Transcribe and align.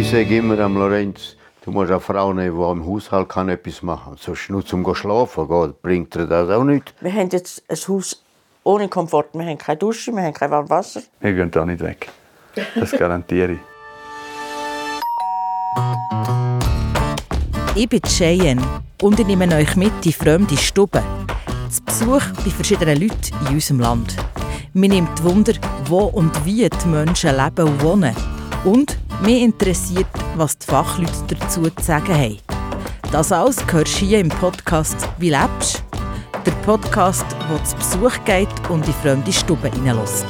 Ich 0.00 0.10
sage 0.10 0.38
immer 0.38 0.58
am 0.60 0.78
Lorenz, 0.78 1.36
du 1.62 1.70
musst 1.70 1.90
eine 1.90 2.00
Frau 2.00 2.32
nehmen, 2.32 2.56
die 2.56 2.70
im 2.70 2.86
Haushalt 2.86 3.28
kann 3.28 3.50
etwas 3.50 3.82
machen 3.82 4.14
kann. 4.14 4.16
Sonst 4.18 4.48
nur 4.48 4.64
zum 4.64 4.94
Schlafen 4.94 5.46
gehen, 5.46 5.74
bringt 5.82 6.14
dir 6.14 6.26
das 6.26 6.48
auch 6.48 6.64
nicht. 6.64 6.94
Wir 7.02 7.12
haben 7.12 7.28
jetzt 7.28 7.62
ein 7.68 7.76
Haus 7.76 8.24
ohne 8.64 8.88
Komfort. 8.88 9.26
Wir 9.34 9.44
haben 9.44 9.58
keine 9.58 9.76
Dusche, 9.76 10.10
wir 10.12 10.22
haben 10.22 10.32
kein 10.32 10.50
warmes 10.50 10.70
Wasser. 10.70 11.02
Wir 11.20 11.34
gehen 11.34 11.50
da 11.50 11.66
nicht 11.66 11.82
weg. 11.82 12.08
Das 12.76 12.92
garantiere 12.92 13.52
ich. 13.52 13.58
Ich 17.74 17.88
bin 17.90 18.00
Cheyenne 18.00 18.62
und 19.02 19.20
ich 19.20 19.26
nehme 19.26 19.54
euch 19.54 19.76
mit 19.76 19.92
in 20.06 20.12
fremde 20.12 20.56
Stuben. 20.56 21.02
Zu 21.68 21.82
Besuch 21.84 22.22
bei 22.42 22.50
verschiedenen 22.50 23.02
Leuten 23.02 23.34
in 23.48 23.54
unserem 23.54 23.80
Land. 23.80 24.16
Mir 24.72 24.88
nimmt 24.88 25.22
Wunder, 25.22 25.52
wo 25.84 26.04
und 26.04 26.32
wie 26.46 26.66
die 26.70 26.88
Menschen 26.88 27.36
leben 27.36 27.68
und 27.68 27.82
wohnen. 27.82 28.16
Und 28.64 28.96
mich 29.22 29.42
interessiert, 29.42 30.06
was 30.36 30.56
die 30.56 30.66
Fachleute 30.66 31.36
dazu 31.38 31.62
zu 31.62 31.82
sagen 31.82 32.14
haben. 32.14 32.38
Das 33.12 33.32
alles 33.32 33.56
hörst 33.70 34.00
du 34.00 34.06
hier 34.06 34.20
im 34.20 34.28
Podcast 34.28 35.08
«Wie 35.18 35.30
lebst?», 35.30 35.82
der 36.46 36.52
Podcast, 36.64 37.26
der 37.50 37.64
zu 37.64 37.76
Besuch 37.76 38.24
geht 38.24 38.48
und 38.70 38.86
in 38.86 38.94
fremde 38.94 39.32
Stuben 39.32 39.72
hineinlässt. 39.72 40.26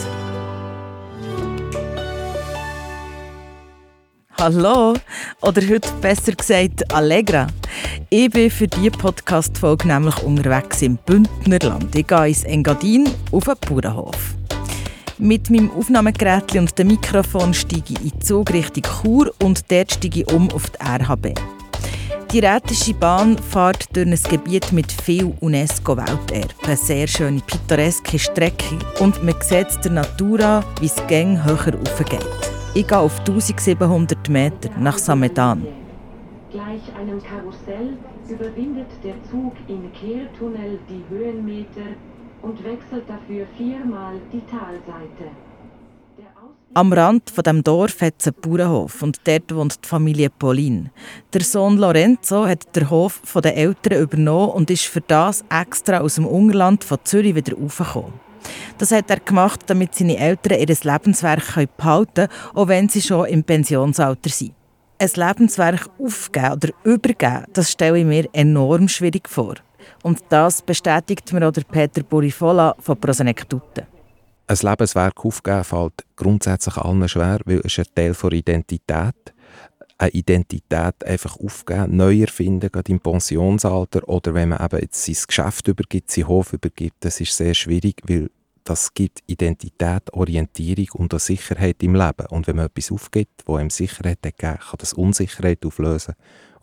Hallo, 4.39 4.95
oder 5.43 5.63
heute 5.69 5.93
besser 6.01 6.33
gesagt 6.33 6.93
Allegra. 6.93 7.47
Ich 8.09 8.31
bin 8.31 8.51
für 8.51 8.67
diese 8.67 8.91
Podcast-Folge 8.91 9.87
nämlich 9.87 10.21
unterwegs 10.23 10.83
im 10.83 10.97
Bündnerland. 10.97 11.95
Ich 11.95 12.07
gehe 12.07 12.29
ins 12.29 12.45
Engadin 12.45 13.09
auf 13.31 13.49
einen 13.49 13.59
Bauernhof. 13.61 14.40
Mit 15.23 15.51
meinem 15.51 15.71
Aufnahmegerät 15.73 16.57
und 16.57 16.79
dem 16.79 16.87
Mikrofon 16.87 17.53
steige 17.53 17.93
ich 17.93 18.01
in 18.01 18.11
die 18.11 18.19
Zug 18.21 18.51
Richtung 18.55 18.85
Chur 18.85 19.31
und 19.43 19.71
dort 19.71 19.93
steige 19.93 20.21
ich 20.21 20.33
um 20.33 20.51
auf 20.51 20.71
die 20.71 20.79
RHB. 20.83 21.39
Die 22.33 22.39
Rätische 22.39 22.95
Bahn 22.95 23.37
fährt 23.37 23.85
durch 23.95 24.07
ein 24.07 24.31
Gebiet 24.31 24.73
mit 24.73 24.91
viel 24.91 25.35
UNESCO-Welterbe. 25.41 26.55
Eine 26.65 26.77
sehr 26.77 27.07
schöne, 27.07 27.43
pittoreske 27.47 28.19
Strecke 28.19 28.79
und 29.01 29.23
man 29.23 29.35
sieht 29.43 29.85
der 29.85 29.93
Natur 29.93 30.41
an, 30.41 30.65
wie 30.81 30.87
es 30.87 30.97
gäng 31.07 31.45
höher 31.45 31.79
aufgeht. 31.79 32.27
Ich 32.75 32.89
gehe 32.89 32.99
auf 32.99 33.19
1700 33.19 34.27
Meter 34.31 34.71
nach 34.79 34.97
Samedan. 34.97 35.67
Gleich 36.51 36.81
einem 36.99 37.23
Karussell 37.23 37.99
überwindet 38.27 38.89
der 39.05 39.23
Zug 39.31 39.53
im 39.69 39.93
Kehrtunnel 39.93 40.79
die 40.89 41.05
Höhenmeter 41.15 41.95
und 42.43 42.65
wechselt 42.65 43.09
dafür 43.09 43.47
viermal 43.57 44.15
die 44.33 44.41
Talseite. 44.41 45.31
Am 46.73 46.93
Rand 46.93 47.31
von 47.31 47.43
dem 47.43 47.65
Dorf 47.65 48.01
hat 48.01 48.15
es 48.19 48.29
einen 48.29 48.37
Bauernhof 48.41 49.03
und 49.03 49.19
dort 49.25 49.53
wohnt 49.53 49.85
die 49.85 49.89
Familie 49.89 50.31
Pauline. 50.31 50.93
Der 51.33 51.43
Sohn 51.43 51.77
Lorenzo 51.79 52.47
hat 52.47 52.77
den 52.77 52.89
Hof 52.89 53.21
von 53.25 53.43
den 53.43 53.55
Eltern 53.55 54.01
übernommen 54.01 54.53
und 54.53 54.71
ist 54.71 54.85
für 54.85 55.01
das 55.01 55.45
extra 55.51 55.99
aus 55.99 56.15
dem 56.15 56.27
Ungerland 56.27 56.85
von 56.85 56.99
Zürich 57.03 57.35
wieder 57.35 57.57
raufgekommen. 57.57 58.13
Das 58.79 58.93
hat 58.93 59.11
er 59.11 59.19
gemacht, 59.19 59.63
damit 59.67 59.97
seine 59.97 60.17
Eltern 60.17 60.61
ihr 60.61 60.67
Lebenswerk 60.69 61.77
behalten 61.77 62.15
können, 62.15 62.29
auch 62.55 62.69
wenn 62.69 62.89
sie 62.89 63.03
schon 63.03 63.27
im 63.27 63.43
Pensionsalter 63.43 64.31
sind. 64.31 64.55
Ein 65.01 65.11
Lebenswerk 65.17 65.89
aufgeben 65.99 66.53
oder 66.53 66.69
übergeben, 66.85 67.47
das 67.53 67.73
stelle 67.73 67.99
ich 67.99 68.05
mir 68.05 68.29
enorm 68.33 68.87
schwierig 68.87 69.29
vor. 69.29 69.57
Und 70.03 70.21
das 70.29 70.63
bestätigt 70.63 71.33
mir 71.33 71.47
auch 71.47 71.53
der 71.53 71.63
Peter 71.63 72.03
Burifola 72.03 72.75
von 72.79 72.99
Prosenektute. 72.99 73.87
Ein 74.47 74.57
Lebenswerk 74.63 75.25
aufgeben 75.25 75.65
fällt 75.65 76.05
grundsätzlich 76.17 76.77
allen 76.77 77.09
schwer, 77.09 77.41
weil 77.45 77.61
es 77.65 77.79
ein 77.79 77.85
Teil 77.95 78.13
der 78.13 78.33
Identität 78.33 79.35
eine 80.01 80.11
Identität 80.13 81.05
einfach 81.05 81.39
aufgeben, 81.39 81.97
neu 81.97 82.23
erfinden, 82.23 82.73
gerade 82.73 82.91
im 82.91 83.01
Pensionsalter 83.01 84.09
oder 84.09 84.33
wenn 84.33 84.49
man 84.49 84.65
eben 84.65 84.81
jetzt 84.81 85.05
sein 85.05 85.17
Geschäft 85.27 85.69
übergibt, 85.69 86.11
seinen 86.11 86.29
Hof 86.29 86.55
übergibt, 86.55 86.97
das 87.01 87.21
ist 87.21 87.37
sehr 87.37 87.53
schwierig, 87.53 88.01
weil 88.07 88.31
das 88.65 88.95
gibt 88.95 89.21
Identität, 89.27 90.13
Orientierung 90.13 90.89
und 90.95 91.13
eine 91.13 91.21
Sicherheit 91.21 91.83
im 91.83 91.95
Leben. 91.95 92.27
Und 92.31 92.47
wenn 92.47 92.57
man 92.57 92.67
etwas 92.67 92.91
aufgibt, 92.91 93.43
wo 93.47 93.57
einem 93.57 93.71
Sicherheit 93.71 94.23
gegeben, 94.23 94.59
kann 94.59 94.79
das 94.79 94.93
Unsicherheit 94.93 95.65
auflösen. 95.67 96.15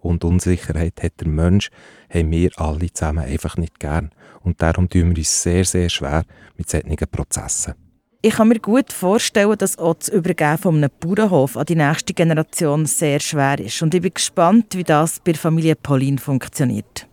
Und 0.01 0.23
Unsicherheit 0.23 1.01
hat 1.01 1.19
der 1.19 1.27
Mensch, 1.27 1.69
haben 2.09 2.31
wir 2.31 2.51
alle 2.59 2.91
zusammen 2.91 3.25
einfach 3.25 3.57
nicht 3.57 3.79
gern. 3.79 4.11
Und 4.41 4.61
darum 4.61 4.89
tun 4.89 5.09
wir 5.09 5.17
uns 5.17 5.43
sehr, 5.43 5.65
sehr 5.65 5.89
schwer 5.89 6.23
mit 6.55 6.69
solchen 6.69 6.95
Prozessen. 7.11 7.73
Ich 8.21 8.33
kann 8.35 8.47
mir 8.47 8.59
gut 8.59 8.91
vorstellen, 8.91 9.57
dass 9.57 9.77
auch 9.77 9.93
das 9.93 10.09
Übergeben 10.09 10.57
von 10.57 10.75
einem 10.77 10.89
Bauernhof 10.99 11.55
an 11.55 11.65
die 11.65 11.75
nächste 11.75 12.13
Generation 12.13 12.85
sehr 12.85 13.19
schwer 13.19 13.59
ist. 13.59 13.81
Und 13.81 13.93
ich 13.93 14.01
bin 14.01 14.13
gespannt, 14.13 14.75
wie 14.75 14.83
das 14.83 15.19
bei 15.19 15.33
der 15.33 15.39
Familie 15.39 15.75
Pauline 15.75 16.17
funktioniert. 16.17 17.07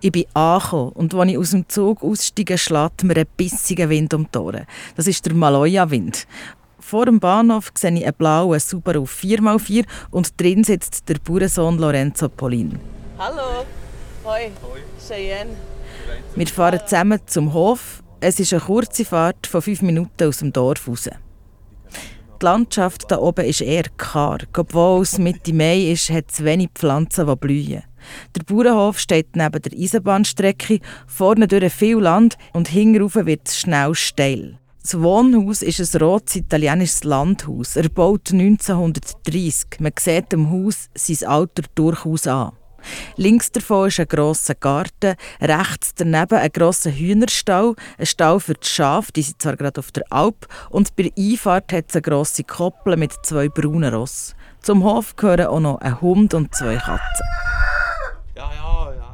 Ich 0.00 0.12
bin 0.12 0.24
angekommen 0.32 0.92
und 0.92 1.14
als 1.14 1.30
ich 1.30 1.38
aus 1.38 1.50
dem 1.50 1.68
Zug 1.68 2.02
aussteige, 2.02 2.56
schlägt 2.56 3.02
mir 3.02 3.16
ein 3.16 3.26
bissiger 3.36 3.88
Wind 3.88 4.14
um 4.14 4.28
die 4.32 4.38
Ohren. 4.38 4.66
Das 4.94 5.06
ist 5.06 5.26
der 5.26 5.34
Maloja-Wind. 5.34 6.26
Vor 6.88 7.04
dem 7.04 7.20
Bahnhof 7.20 7.70
sehe 7.74 7.92
ich 7.92 8.06
einen 8.06 8.14
blauen 8.14 8.58
Subaru 8.58 9.04
4x4 9.04 9.84
und 10.10 10.40
drin 10.40 10.64
sitzt 10.64 11.06
der 11.06 11.16
Bauernsohn 11.22 11.76
Lorenzo 11.76 12.30
Polin. 12.30 12.80
Hallo. 13.18 13.66
Hoi. 14.24 14.50
Hoi. 14.62 14.80
Cheyenne. 15.06 15.50
Wir 16.34 16.46
fahren 16.46 16.80
zusammen 16.86 17.20
zum 17.26 17.52
Hof. 17.52 18.02
Es 18.20 18.40
ist 18.40 18.54
eine 18.54 18.62
kurze 18.62 19.04
Fahrt 19.04 19.46
von 19.46 19.60
fünf 19.60 19.82
Minuten 19.82 20.28
aus 20.28 20.38
dem 20.38 20.50
Dorf 20.50 20.88
raus. 20.88 21.10
Die 22.40 22.44
Landschaft 22.46 23.04
hier 23.08 23.20
oben 23.20 23.44
ist 23.44 23.60
eher 23.60 23.84
karg. 23.98 24.48
Obwohl 24.56 25.02
es 25.02 25.18
Mitte 25.18 25.52
Mai 25.52 25.90
ist, 25.92 26.08
hat 26.08 26.30
es 26.30 26.42
wenig 26.42 26.70
Pflanzen, 26.74 27.26
die 27.26 27.36
blühen. 27.36 27.82
Der 28.34 28.44
Bauernhof 28.44 28.98
steht 28.98 29.36
neben 29.36 29.60
der 29.60 29.78
Eisenbahnstrecke, 29.78 30.80
vorne 31.06 31.48
durch 31.48 31.70
viel 31.70 31.98
Land 31.98 32.38
und 32.54 32.68
hinten 32.68 33.26
wird 33.26 33.46
es 33.46 33.58
schnell 33.58 33.94
steil. 33.94 34.58
Das 34.90 35.02
Wohnhaus 35.02 35.60
ist 35.60 35.94
ein 35.94 36.00
rotes 36.00 36.36
italienisches 36.36 37.04
Landhaus, 37.04 37.76
erbaut 37.76 38.32
1930. 38.32 39.80
Man 39.80 39.92
sieht 39.98 40.32
dem 40.32 40.50
Haus 40.50 40.88
sein 40.94 41.28
Alter 41.28 41.64
durchaus 41.74 42.26
an. 42.26 42.52
Links 43.16 43.52
davon 43.52 43.88
ist 43.88 44.00
ein 44.00 44.08
grosser 44.08 44.54
Garten, 44.54 45.16
rechts 45.42 45.94
daneben 45.94 46.38
ein 46.38 46.50
grosser 46.50 46.90
Hühnerstall, 46.90 47.74
ein 47.98 48.06
Stall 48.06 48.40
für 48.40 48.54
die 48.54 48.66
Schafe, 48.66 49.12
die 49.12 49.20
sind 49.20 49.42
zwar 49.42 49.56
gerade 49.56 49.78
auf 49.78 49.92
der 49.92 50.04
Alp, 50.08 50.46
und 50.70 50.96
bei 50.96 51.12
Einfahrt 51.18 51.70
hat 51.70 51.90
es 51.90 51.96
eine 51.96 52.00
grosse 52.00 52.44
Koppel 52.44 52.96
mit 52.96 53.12
zwei 53.26 53.50
braunen 53.50 53.92
Rossen. 53.92 54.36
Zum 54.62 54.84
Hof 54.84 55.16
gehören 55.16 55.48
auch 55.48 55.60
noch 55.60 55.82
ein 55.82 56.00
Hund 56.00 56.32
und 56.32 56.54
zwei 56.54 56.76
Katzen. 56.76 57.26
Ja, 58.34 58.50
ja, 58.54 58.94
ja. 58.94 59.08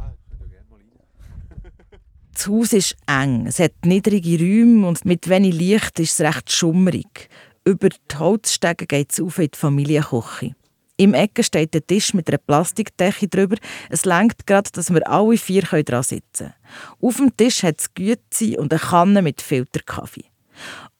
Das 2.34 2.48
Haus 2.48 2.72
ist 2.72 2.96
eng, 3.06 3.46
es 3.46 3.60
hat 3.60 3.72
niedrige 3.84 4.38
Räume 4.38 4.88
und 4.88 5.04
mit 5.04 5.28
wenig 5.28 5.54
Licht 5.54 6.00
ist 6.00 6.18
es 6.18 6.26
recht 6.26 6.50
schummerig. 6.50 7.28
Über 7.64 7.88
die 7.90 8.18
Holzstege 8.18 8.86
geht 8.86 9.12
es 9.12 9.20
auf 9.20 9.38
in 9.38 9.50
die 9.54 9.58
Familienküche. 9.58 10.56
Im 10.96 11.14
Ecke 11.14 11.44
steht 11.44 11.74
ein 11.76 11.86
Tisch 11.86 12.12
mit 12.12 12.28
einer 12.28 12.38
Plastikdecke 12.38 13.28
drüber. 13.28 13.56
Es 13.88 14.04
lenkt 14.04 14.46
gerade, 14.46 14.70
dass 14.72 14.92
wir 14.92 15.08
alle 15.08 15.36
vier 15.36 15.62
dran 15.62 16.02
sitzen 16.02 16.22
können. 16.36 16.54
Auf 17.00 17.16
dem 17.16 17.36
Tisch 17.36 17.62
hat 17.62 17.80
es 17.80 17.94
Güte 17.94 18.58
und 18.58 18.72
eine 18.72 18.80
Kanne 18.80 19.22
mit 19.22 19.40
Filterkaffee. 19.40 20.24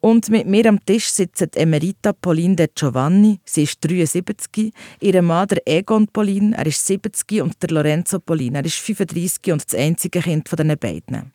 Und 0.04 0.28
mit 0.28 0.46
mir 0.46 0.66
am 0.66 0.84
Tisch 0.84 1.10
sitzen 1.10 1.48
Emerita 1.54 2.12
Pauline 2.12 2.56
de 2.56 2.68
Giovanni, 2.74 3.40
sie 3.42 3.62
ist 3.62 3.78
73, 3.80 4.70
ihr 5.00 5.22
Mann 5.22 5.48
Egon 5.64 6.08
Pauline, 6.08 6.54
er 6.58 6.66
ist 6.66 6.86
70 6.86 7.40
und 7.40 7.62
der 7.62 7.70
Lorenzo 7.70 8.20
Pauline, 8.20 8.58
er 8.58 8.66
ist 8.66 8.80
35 8.80 9.50
und 9.50 9.64
das 9.64 9.74
einzige 9.74 10.20
Kind 10.20 10.46
von 10.46 10.58
diesen 10.58 10.78
beiden. 10.78 11.32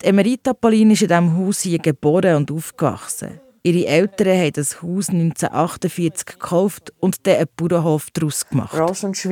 Die 0.00 0.06
Emerita 0.06 0.54
Pauline 0.54 0.94
ist 0.94 1.02
in 1.02 1.08
diesem 1.08 1.36
Haus 1.36 1.60
hier 1.60 1.80
geboren 1.80 2.36
und 2.36 2.50
aufgewachsen. 2.50 3.40
Ihre 3.62 3.86
Eltern 3.86 4.38
haben 4.38 4.52
das 4.54 4.80
Haus 4.80 5.10
1948 5.10 6.24
gekauft 6.24 6.94
und 6.98 7.26
dann 7.26 7.36
einen 7.36 7.48
Bauernhof 7.54 8.06
daraus 8.14 8.48
gemacht. 8.48 8.72
Ross 8.72 9.04
und 9.04 9.22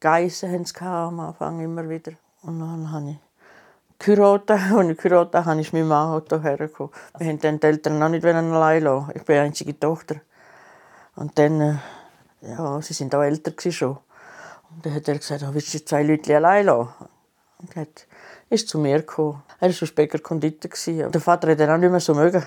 Geissen 0.00 0.52
haben 0.52 0.66
sie 0.66 0.82
am 0.82 1.18
Anfang 1.18 1.60
immer 1.60 1.88
wieder. 1.88 2.12
Und 2.42 2.60
dann 2.60 2.92
habe 2.92 3.12
ich 3.12 3.25
geheiratet. 3.98 4.50
Als 4.50 4.88
ich 4.88 4.96
geheiratet 4.96 5.44
habe, 5.44 5.60
ich 5.60 5.72
mit 5.72 5.86
meinem 5.86 5.88
Mann 5.88 6.22
hierher 6.28 6.56
gekommen. 6.56 6.90
Wir 7.18 7.28
haben 7.28 7.40
dann 7.40 7.60
die 7.60 7.66
Eltern 7.66 7.98
noch 7.98 8.08
nicht 8.08 8.24
allein 8.24 8.82
lassen. 8.82 9.10
Ich 9.14 9.22
bin 9.22 9.34
die 9.34 9.40
einzige 9.40 9.78
Tochter. 9.78 10.16
Und 11.14 11.38
dann, 11.38 11.60
äh, 11.60 11.76
ja, 12.42 12.80
sie 12.82 12.94
sind 12.94 13.14
auch 13.14 13.22
älter 13.22 13.52
schon. 13.70 13.98
Und 14.70 14.84
dann 14.84 14.94
hat 14.94 15.08
er 15.08 15.18
gesagt, 15.18 15.42
oh, 15.42 15.54
willst 15.54 15.72
du 15.74 15.84
zwei 15.84 16.02
Leute 16.02 16.36
allein 16.36 16.66
lassen? 16.66 16.90
Und 17.58 17.76
er 17.76 17.86
ist 18.50 18.68
zu 18.68 18.78
mir 18.78 18.98
gekommen. 18.98 19.42
Er 19.60 19.68
war 19.68 19.72
schon 19.72 19.88
später 19.88 20.18
Konditor. 20.18 20.70
Der 21.10 21.20
Vater 21.20 21.50
hat 21.50 21.60
ihn 21.60 21.70
auch 21.70 21.78
nicht 21.78 21.90
mehr 21.90 22.00
so 22.00 22.14
mögen. 22.14 22.44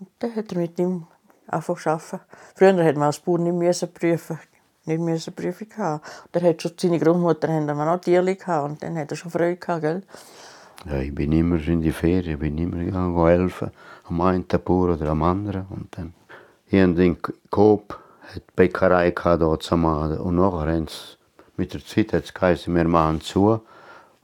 Und 0.00 0.08
dann 0.18 0.34
hat 0.34 0.50
er 0.52 0.58
mit 0.58 0.78
ihm 0.78 1.06
angefangen 1.46 1.78
arbeiten. 1.86 2.20
Früher 2.54 2.72
musste 2.72 2.92
man 2.94 3.02
als 3.02 3.20
Bauer 3.20 3.38
nicht 3.38 3.54
müssen 3.54 3.92
prüfen 3.92 4.38
nicht 4.86 5.00
müssen 5.00 5.34
Prüfung 5.34 5.68
haben. 5.76 6.02
Und 6.24 6.42
er 6.42 6.50
hat 6.50 6.62
schon 6.62 6.72
seine 6.78 6.98
Großmutter 6.98 7.48
haben 7.48 7.66
wir 7.66 7.74
noch 7.74 8.00
Tierli 8.00 8.36
gehabt 8.36 8.70
und 8.70 8.82
dann 8.82 8.96
hat 8.96 9.10
er 9.10 9.16
schon 9.16 9.30
Freude 9.30 9.56
gehabt, 9.56 9.82
gell? 9.82 10.02
Ja, 10.88 11.00
ich 11.00 11.12
bin 11.12 11.32
immer 11.32 11.56
in 11.66 11.82
die 11.82 11.90
Ferien, 11.90 12.34
ich 12.34 12.38
bin 12.38 12.58
immer 12.58 13.28
helfen, 13.28 13.72
am 14.04 14.20
einen 14.20 14.46
Bauer 14.46 14.94
oder 14.94 15.08
am 15.08 15.22
anderen. 15.24 15.66
Und 15.68 15.88
dann 15.90 16.14
hier 16.66 16.84
in 16.84 16.94
den 16.94 17.16
Coop 17.50 17.98
hat 18.22 18.36
die 18.36 18.52
Bäckerei 18.54 19.10
gehabt. 19.10 19.42
Und 19.42 20.36
nachher 20.36 20.86
mit 21.56 21.74
der 21.74 21.84
Zeit 21.84 22.12
hat 22.12 22.24
es 22.24 22.32
geheißen, 22.32 22.72
wir 22.72 22.86
machen 22.86 23.20
zu, 23.20 23.60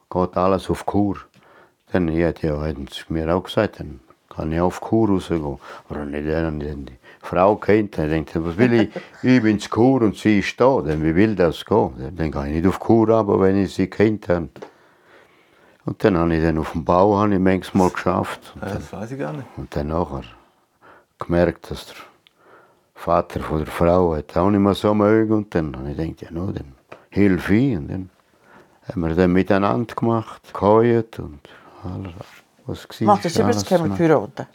geht 0.09 0.37
alles 0.37 0.70
auf 0.70 0.87
Kur. 0.87 1.17
Dann 1.91 2.06
ja, 2.09 2.32
ja, 2.41 2.61
haben 2.61 2.87
sie 2.87 3.12
mir 3.12 3.35
auch 3.35 3.43
gesagt, 3.43 3.81
dann 3.81 3.99
kann 4.29 4.53
ich 4.53 4.61
auf 4.61 4.81
Kur 4.81 5.08
rausgehen. 5.08 5.58
Oder 5.91 6.05
nicht, 6.05 6.29
dann 6.29 6.61
die 6.61 6.87
Frau 7.23 7.56
kennt, 7.56 7.99
dann 7.99 8.08
denkt 8.08 8.37
was 8.37 8.56
will 8.56 8.73
ich, 8.75 8.91
ich 9.23 9.43
bin 9.43 9.58
in 9.58 9.61
Kur 9.69 10.03
und 10.03 10.17
sie 10.17 10.38
ist 10.38 10.61
da, 10.61 10.81
dann 10.81 11.03
wie 11.03 11.17
will 11.17 11.35
das 11.35 11.65
gehen? 11.65 12.15
Dann 12.17 12.31
gehe 12.31 12.47
ich 12.47 12.55
nicht 12.55 12.67
auf 12.69 12.79
Kur, 12.79 13.08
aber 13.08 13.41
wenn 13.41 13.61
ich 13.61 13.75
sie 13.75 13.88
kennt 13.88 14.29
habe. 14.29 14.49
Und 15.84 16.02
dann 16.05 16.17
habe 16.17 16.34
ich 16.34 16.43
dann 16.43 16.58
auf 16.58 16.73
dem 16.73 16.84
Bau 16.84 17.19
habe 17.19 17.34
ich 17.34 17.40
manchmal 17.40 17.90
geschafft. 17.90 18.52
Und 18.55 18.62
Ja, 18.62 18.75
das 18.75 18.93
weiß 18.93 19.11
ich 19.12 19.19
gar 19.19 19.32
nicht. 19.32 19.46
und 19.56 19.75
dann 19.75 19.88
nachher 19.88 20.23
gemerkt, 21.19 21.70
dass 21.70 21.87
der 21.87 21.96
Vater 22.94 23.40
von 23.40 23.58
der 23.58 23.67
Frau 23.67 24.14
hat 24.14 24.37
auch 24.37 24.50
nicht 24.50 24.61
mehr 24.61 24.75
so 24.75 24.94
mögen. 24.94 25.32
Und 25.32 25.55
dann 25.55 25.76
habe 25.76 25.90
ich 25.90 25.96
gedacht, 25.96 26.23
ja, 26.23 26.31
no, 26.31 26.52
dann 26.52 26.75
hilf 27.11 27.50
ich. 27.50 27.76
Und 27.76 27.88
dann 27.88 28.11
haben 28.88 29.00
wir 29.00 29.14
dann 29.14 29.32
miteinander 29.32 29.94
gemacht, 29.94 30.55
geheult 30.55 31.19
und 31.19 31.40
alles, 31.84 32.12
was 32.67 33.00
war. 33.00 33.06
Nach 33.17 33.23
der 33.23 33.31
70 33.31 33.73
haben 33.73 33.90
wir 33.90 33.96
geheiratet. 33.96 34.46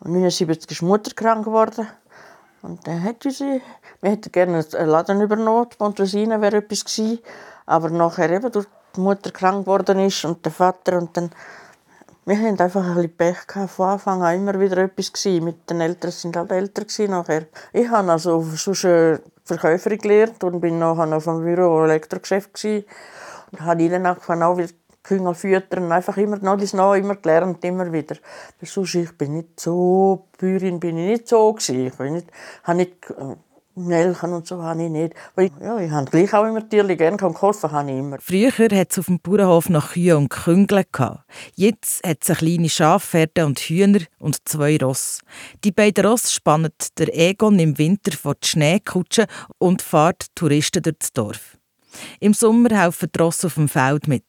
Und 0.00 0.12
79 0.12 0.70
ist 0.70 0.80
die 0.80 0.84
Mutter 0.84 1.10
krank 1.14 1.44
geworden. 1.44 1.88
Und 2.62 2.86
dann 2.86 2.98
hätte 2.98 3.30
sie, 3.30 3.60
wir 4.00 4.10
hätten 4.10 4.32
gerne 4.32 4.64
einen 4.78 4.88
Laden 4.88 5.20
übernommen, 5.20 5.68
die 5.70 5.78
wäre 5.80 6.56
etwas 6.56 6.84
gewesen. 6.84 7.18
Aber 7.66 7.90
nachher 7.90 8.30
eben, 8.30 8.50
durch 8.52 8.66
die 8.96 9.00
Mutter 9.00 9.30
krank 9.30 9.64
geworden 9.64 9.98
ist 10.00 10.24
und 10.24 10.44
der 10.44 10.52
Vater 10.52 10.98
und 10.98 11.16
dann, 11.16 11.30
wir 12.24 12.38
hatten 12.38 12.60
einfach 12.60 12.84
ein 12.84 12.94
bisschen 12.94 13.16
Pech 13.16 13.46
gehabt. 13.46 13.70
Von 13.72 13.88
Anfang 13.90 14.22
an 14.22 14.36
immer 14.36 14.58
wieder 14.58 14.78
etwas 14.78 15.12
gewesen. 15.12 15.44
Mit 15.44 15.68
den 15.68 15.80
Eltern 15.80 16.10
sind 16.10 16.36
halt 16.36 16.52
älter 16.52 16.84
nachher. 17.08 17.46
Ich 17.72 17.88
habe 17.88 18.10
also 18.10 18.40
sonst 18.40 18.84
äh, 18.84 19.18
Verkäuferin 19.44 19.98
gelernt 19.98 20.42
und 20.42 20.60
bin 20.60 20.78
nachher 20.78 21.06
noch 21.06 21.22
vom 21.22 21.44
Büro 21.44 21.84
Elektrogeschäft 21.84 22.54
gewesen. 22.54 22.86
Und 23.52 23.60
habe 23.60 23.82
ihnen 23.82 24.06
angefangen, 24.06 24.42
auch 24.42 24.56
wieder 24.56 24.72
Küngel 25.04 25.34
füttern, 25.34 25.92
einfach 25.92 26.16
immer 26.16 26.38
noch 26.38 26.56
das 26.56 26.72
noch 26.72 26.94
immer 26.94 27.16
gelernt, 27.16 27.62
immer 27.62 27.92
wieder. 27.92 28.16
Sonst, 28.62 28.94
ich 28.94 29.12
bin 29.18 29.34
nicht 29.34 29.60
so, 29.60 30.24
Bäuerin 30.38 30.80
bin 30.80 30.96
ich 30.96 31.06
nicht 31.06 31.28
so 31.28 31.52
gewesen. 31.52 31.86
Ich 31.88 31.94
bin 31.94 32.14
nicht, 32.14 32.28
habe 32.62 32.78
nicht 32.78 32.96
Melken 33.76 34.32
und 34.32 34.46
so 34.46 34.62
habe 34.62 34.84
ich 34.84 34.90
nicht. 34.90 35.14
Weil, 35.34 35.50
ja, 35.60 35.78
ich 35.78 35.90
habe 35.90 36.10
gleich 36.10 36.32
auch 36.32 36.44
immer 36.44 36.68
Tierli 36.68 36.96
gerne 36.96 37.16
gehabt, 37.16 37.34
geholfen 37.34 37.72
habe 37.72 37.90
ich 37.90 37.98
immer. 37.98 38.18
Früher 38.20 38.50
hat 38.50 38.92
es 38.92 38.98
auf 38.98 39.06
dem 39.06 39.20
Bauernhof 39.20 39.68
noch 39.68 39.92
Kühe 39.92 40.16
und 40.16 40.28
Küngle. 40.28 40.84
Jetzt 41.56 42.06
hat 42.06 42.18
es 42.22 42.30
eine 42.30 42.36
kleine 42.36 42.68
Schafherde 42.68 43.46
und 43.46 43.58
Hühner 43.58 44.00
und 44.18 44.48
zwei 44.48 44.76
Ross. 44.78 45.20
Die 45.64 45.72
beiden 45.72 46.06
Ross 46.06 46.32
spannen 46.32 46.72
der 46.98 47.16
Egon 47.16 47.58
im 47.58 47.76
Winter 47.78 48.16
vor 48.16 48.34
die 48.34 48.46
Schneekutsche 48.46 49.26
und 49.58 49.82
fährt 49.82 50.26
Touristen 50.34 50.82
durch 50.82 50.98
das 50.98 51.12
Dorf. 51.12 51.58
Im 52.20 52.34
Sommer 52.34 52.76
helfen 52.76 53.08
die 53.14 53.20
Ross 53.20 53.44
auf 53.44 53.54
dem 53.54 53.68
Feld 53.68 54.08
mit. 54.08 54.24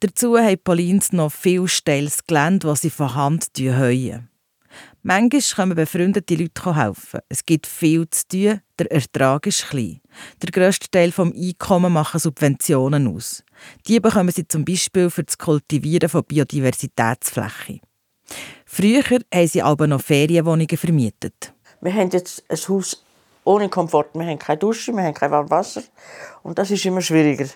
Dazu 0.00 0.38
haben 0.38 0.58
Paulins 0.62 1.12
noch 1.12 1.32
viel 1.32 1.68
steiles 1.68 2.26
Gelände, 2.26 2.66
das 2.66 2.82
sie 2.82 2.90
von 2.90 3.14
Hand 3.14 3.48
heuen. 3.58 4.28
Manchmal 5.06 5.42
kommen 5.54 5.76
befreundete 5.76 6.34
Leute 6.34 6.74
helfen. 6.74 7.20
Es 7.28 7.44
gibt 7.44 7.66
viel 7.66 8.08
zu 8.08 8.26
tun, 8.26 8.60
der 8.78 8.90
Ertrag 8.90 9.46
ist 9.46 9.68
klein. 9.68 10.00
Der 10.42 10.50
grösste 10.50 10.90
Teil 10.90 11.10
des 11.10 11.18
Einkommens 11.18 11.92
machen 11.92 12.18
Subventionen 12.18 13.14
aus. 13.14 13.44
Die 13.86 14.00
bekommen 14.00 14.30
sie 14.30 14.48
zum 14.48 14.64
Beispiel 14.64 15.10
für 15.10 15.22
das 15.22 15.36
Kultivieren 15.36 16.08
von 16.08 16.24
Biodiversitätsflächen. 16.24 17.82
Früher 18.64 19.02
haben 19.02 19.46
sie 19.46 19.60
aber 19.60 19.86
noch 19.86 20.00
Ferienwohnungen 20.00 20.78
vermietet. 20.78 21.52
Wir 21.82 21.92
haben 21.92 22.08
jetzt 22.08 22.42
ein 22.48 22.56
Haus 22.56 23.04
ohne 23.44 23.68
Komfort. 23.68 24.08
Wir 24.14 24.24
haben 24.24 24.38
keine 24.38 24.56
Dusche, 24.56 24.90
wir 24.94 25.02
haben 25.02 25.12
kein 25.12 25.30
warmes 25.30 25.50
Wasser. 25.50 25.82
Und 26.42 26.58
das 26.58 26.70
ist 26.70 26.86
immer 26.86 27.02
schwieriger. 27.02 27.48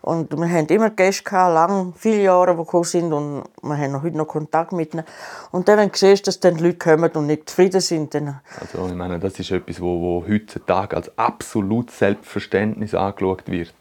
Und 0.00 0.36
wir 0.36 0.48
hatten 0.48 0.72
immer 0.72 0.90
Gäste, 0.90 1.24
gehabt, 1.24 1.54
lang, 1.54 1.92
viele 1.96 2.22
Jahre, 2.22 2.52
die 2.52 2.58
gekommen 2.58 2.84
sind. 2.84 3.12
Und 3.12 3.44
wir 3.62 3.76
haben 3.76 3.92
noch 3.92 4.02
heute 4.02 4.16
noch 4.16 4.28
Kontakt 4.28 4.72
mit 4.72 4.94
ihnen. 4.94 5.04
Und 5.50 5.68
dann, 5.68 5.78
wenn 5.78 5.90
du 5.90 5.96
siehst, 5.98 6.26
dass 6.26 6.40
dann 6.40 6.56
die 6.56 6.64
Leute 6.64 6.78
kommen 6.78 7.10
und 7.10 7.26
nicht 7.26 7.50
zufrieden 7.50 7.80
sind, 7.80 8.14
dann 8.14 8.40
Also 8.60 8.86
ich 8.86 8.94
meine, 8.94 9.18
das 9.18 9.38
ist 9.38 9.50
etwas, 9.50 9.80
wo, 9.80 10.00
wo 10.00 10.24
heutzutage 10.28 10.96
als 10.96 11.16
absolut 11.18 11.90
Selbstverständnis 11.90 12.94
angeschaut 12.94 13.48
wird. 13.48 13.74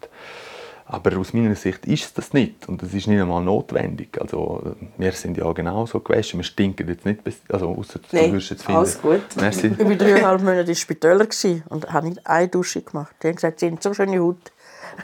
Aber 0.90 1.18
aus 1.18 1.34
meiner 1.34 1.56
Sicht 1.56 1.86
ist 1.86 2.18
das 2.18 2.32
nicht 2.32 2.70
und 2.70 2.82
das 2.82 2.94
ist 2.94 3.08
nicht 3.08 3.20
einmal 3.20 3.44
notwendig. 3.44 4.20
Also 4.22 4.74
wir 4.98 5.12
sind 5.12 5.36
ja 5.36 5.52
genauso 5.52 6.00
gewaschen, 6.00 6.40
wir 6.40 6.46
stinken 6.46 6.88
jetzt 6.88 7.06
nicht, 7.06 7.20
also 7.50 7.76
außer 7.76 8.00
du 8.00 8.16
Nein, 8.16 8.32
würdest 8.32 8.52
jetzt 8.52 8.64
finden. 8.64 8.80
alles 8.80 9.02
gut. 9.02 9.22
Merci. 9.36 9.68
Ich 9.78 9.86
war 9.86 9.96
dreieinhalb 9.96 10.42
Monate 10.42 10.70
in 10.70 10.76
Spitäler 10.76 11.26
gewesen 11.26 11.64
und 11.68 11.92
habe 11.92 12.08
nicht 12.08 12.26
eine 12.26 12.48
Dusche 12.48 12.82
gemacht. 12.82 13.14
Die 13.22 13.28
haben 13.28 13.36
gesagt, 13.36 13.60
sie 13.60 13.68
haben 13.68 13.80
so 13.82 13.94
schöne 13.94 14.18
Haut. 14.18 14.38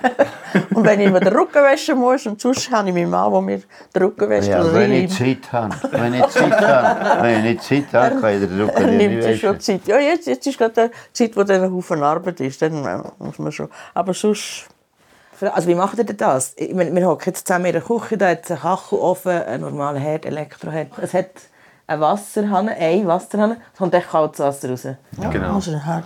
und 0.76 0.86
wenn 0.86 1.00
ich 1.00 1.12
mir 1.12 1.20
den 1.20 1.34
Rücken 1.36 1.64
waschen 1.64 1.98
muss, 1.98 2.26
und 2.26 2.40
sonst 2.42 2.70
habe 2.72 2.90
ich 2.90 2.96
meinen 2.96 3.10
Mann, 3.10 3.32
der 3.32 3.42
mir 3.42 3.62
den 3.96 4.02
Rücken 4.04 4.30
wäscht. 4.30 4.50
Ja, 4.50 4.74
wenn 4.74 4.92
ich 4.92 5.04
ich 5.06 5.18
Zeit 5.42 5.54
habe. 5.54 5.76
Wenn 5.92 6.14
ich 6.14 6.28
Zeit 6.28 6.62
habe. 6.62 7.24
Wenn 7.24 7.46
ich 7.46 7.62
Zeit 7.62 7.94
habe, 7.94 8.22
kann 8.22 8.34
ich 8.34 8.48
den 8.50 8.62
Rücken 8.62 8.98
nimmt 8.98 9.16
nicht 9.16 9.24
sich 9.24 9.42
schon. 9.42 9.60
Zeit. 9.60 9.82
Ja, 9.88 10.00
jetzt, 10.00 10.28
jetzt 10.28 10.46
ist 10.48 10.58
gerade 10.58 10.90
die 10.90 11.14
Zeit, 11.14 11.36
wo 11.38 11.44
dann 11.44 11.64
ein 11.64 11.74
Haufen 11.74 12.04
Arbeit 12.04 12.40
ist. 12.42 12.62
Dann 12.62 12.86
äh, 12.86 12.98
muss 13.20 13.40
man 13.40 13.52
schon. 13.52 13.70
Aber 13.94 14.14
sonst, 14.14 14.68
Also 15.54 15.68
wie 15.68 15.76
macht 15.76 15.98
ihr 15.98 16.04
denn 16.06 16.18
das? 16.18 16.54
Ich 16.58 16.74
meine, 16.74 16.94
wir 16.94 17.08
hocken 17.08 17.24
jetzt 17.28 17.48
zusammen 17.48 17.66
in 17.66 17.74
der 17.74 17.82
Küche, 17.82 18.18
da 18.18 18.30
hat 18.30 18.46
es 18.46 18.52
einen 18.52 18.62
Kachelofen, 18.62 19.32
einen 19.44 19.64
normalen 19.64 19.98
Herd, 20.02 20.26
Elektroherd. 20.26 20.88
Es 21.02 21.14
hat 21.14 21.32
eine 21.88 22.02
Wasserhahn, 22.02 22.70
eine 22.70 23.08
Wasserhahn, 23.08 23.58
es 23.74 23.78
kommt 23.78 23.94
echt 23.94 24.10
kaltes 24.10 24.40
Wasser 24.40 24.70
raus. 24.70 24.84
ja, 24.84 25.30
Genau. 25.30 25.54
muss 25.54 25.68
halt 25.68 26.06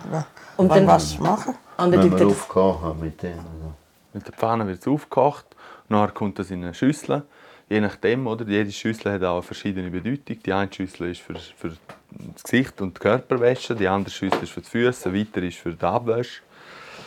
Und 0.56 0.70
dann 0.74 0.86
was 0.86 1.18
machen. 1.18 1.54
Und 1.78 1.92
dann 1.92 2.02
Wenn 2.02 2.18
tut 2.18 2.54
wir 2.54 2.82
haben 2.82 3.00
mit 3.00 3.22
denen. 3.22 3.38
Also. 3.38 3.72
Mit 4.12 4.26
der 4.26 4.34
Pfanne 4.34 4.66
wird 4.66 4.80
es 4.80 4.88
aufgekocht, 4.88 5.46
nachher 5.88 6.12
kommt 6.12 6.38
das 6.38 6.50
in 6.50 6.64
eine 6.64 6.74
Schüssel. 6.74 7.22
Je 7.68 7.80
nachdem, 7.80 8.26
oder? 8.26 8.44
Jede 8.46 8.72
Schüssel 8.72 9.12
hat 9.12 9.22
auch 9.22 9.34
eine 9.34 9.42
verschiedene 9.42 9.90
Bedeutung. 9.90 10.42
Die 10.44 10.52
eine 10.52 10.72
Schüssel 10.72 11.10
ist 11.10 11.20
für, 11.20 11.34
für 11.34 11.68
das 11.68 12.42
Gesicht 12.42 12.80
und 12.80 12.96
die 12.96 13.00
Körperwäsche, 13.00 13.76
die 13.76 13.86
andere 13.86 14.10
Schüssel 14.10 14.42
ist 14.42 14.50
für 14.52 14.62
die 14.62 14.68
Füße, 14.68 15.14
weiter 15.14 15.42
ist 15.42 15.58
für 15.58 15.72
die 15.72 15.84
Abwäsche. 15.84 16.42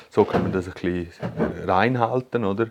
So 0.10 0.24
kann 0.24 0.44
man 0.44 0.52
das 0.52 0.68
ein 0.68 0.74
bisschen 0.74 1.10
reinhalten, 1.68 2.46
oder? 2.46 2.68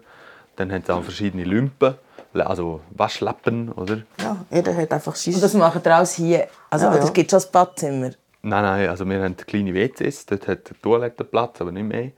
Dann 0.57 0.73
haben 0.73 0.83
sie 0.87 0.95
auch 0.95 1.03
verschiedene 1.03 1.45
Lümpen, 1.45 1.95
also 2.35 2.81
Waschlappen, 2.91 3.73
oder? 3.73 4.03
Ja, 4.21 4.37
jeder 4.51 4.75
hat 4.77 4.93
einfach 4.93 5.17
sein. 5.17 5.35
Und 5.35 5.43
das 5.43 5.55
macht 5.55 5.85
ihr 5.85 5.97
alles 5.97 6.15
hier? 6.15 6.49
Also 6.71 6.87
Ja, 6.87 6.97
ja. 6.97 7.03
es 7.03 7.13
gibt 7.13 7.31
schon 7.31 7.41
ein 7.41 7.47
Badzimmer? 7.51 8.11
Nein, 8.43 8.63
nein, 8.63 8.89
also 8.89 9.09
wir 9.09 9.23
haben 9.23 9.37
kleine 9.37 9.75
WCs, 9.75 10.27
dort 10.27 10.49
hat 10.49 10.71
der 10.71 10.81
Toilettenplatz, 10.81 11.61
aber 11.61 11.73
nicht 11.73 11.87
mehr. 11.87 12.13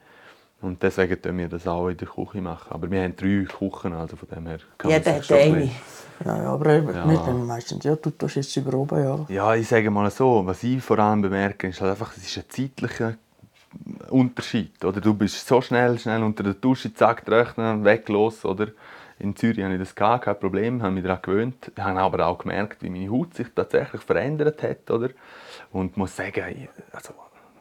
Und 0.60 0.80
deswegen 0.80 1.18
machen 1.20 1.38
wir 1.38 1.48
das 1.48 1.66
auch 1.66 1.88
in 1.88 1.96
der 1.96 2.06
Küche 2.06 2.40
machen. 2.40 2.68
Aber 2.70 2.88
wir 2.88 3.02
haben 3.02 3.16
drei 3.16 3.44
Küchen, 3.44 3.92
also 3.92 4.16
von 4.16 4.28
dem 4.28 4.46
her 4.46 4.58
kann 4.78 4.90
man 4.90 5.00
Jeder 5.00 5.14
hat 5.16 5.32
eine. 5.32 5.70
ja, 6.24 6.36
ja, 6.42 6.52
aber 6.52 6.66
eben, 6.74 6.86
wir 6.86 6.94
dann 6.94 7.46
meistens, 7.46 7.84
ja, 7.84 7.96
du 7.96 8.10
tust 8.10 8.36
jetzt 8.36 8.56
über 8.56 8.74
oben, 8.74 9.02
ja. 9.02 9.26
Ja, 9.28 9.54
ich 9.56 9.66
sage 9.66 9.90
mal 9.90 10.08
so, 10.12 10.46
was 10.46 10.62
ich 10.62 10.80
vor 10.80 11.00
allem 11.00 11.22
bemerke, 11.22 11.66
ist 11.66 11.80
halt 11.80 11.90
einfach, 11.90 12.16
es 12.16 12.22
ist 12.22 12.38
ein 12.38 12.44
zeitlicher 12.48 13.14
Unterschied. 14.08 14.84
Oder? 14.84 15.00
Du 15.00 15.14
bist 15.14 15.44
so 15.44 15.60
schnell, 15.60 15.98
schnell 15.98 16.22
unter 16.22 16.44
der 16.44 16.54
Dusche, 16.54 16.94
zack, 16.94 17.24
trocknen, 17.24 17.84
weg, 17.84 18.08
los. 18.08 18.44
Oder? 18.44 18.68
In 19.22 19.36
Zürich 19.36 19.62
hatte 19.62 19.74
ich 19.74 19.78
das 19.78 19.94
gehabt, 19.94 20.24
kein 20.24 20.40
Problem, 20.40 20.82
habe 20.82 20.94
mich 20.94 21.04
daran 21.04 21.22
gewöhnt. 21.22 21.70
Ich 21.76 21.80
habe 21.82 22.00
aber 22.00 22.26
auch 22.26 22.38
gemerkt, 22.38 22.82
wie 22.82 22.90
meine 22.90 23.08
Haut 23.08 23.34
sich 23.34 23.46
tatsächlich 23.54 24.02
verändert 24.02 24.60
hat. 24.64 24.90
Oder? 24.90 25.10
Und 25.70 25.96
muss 25.96 26.16
sagen, 26.16 26.42
ich- 26.50 26.68
also, 26.92 27.14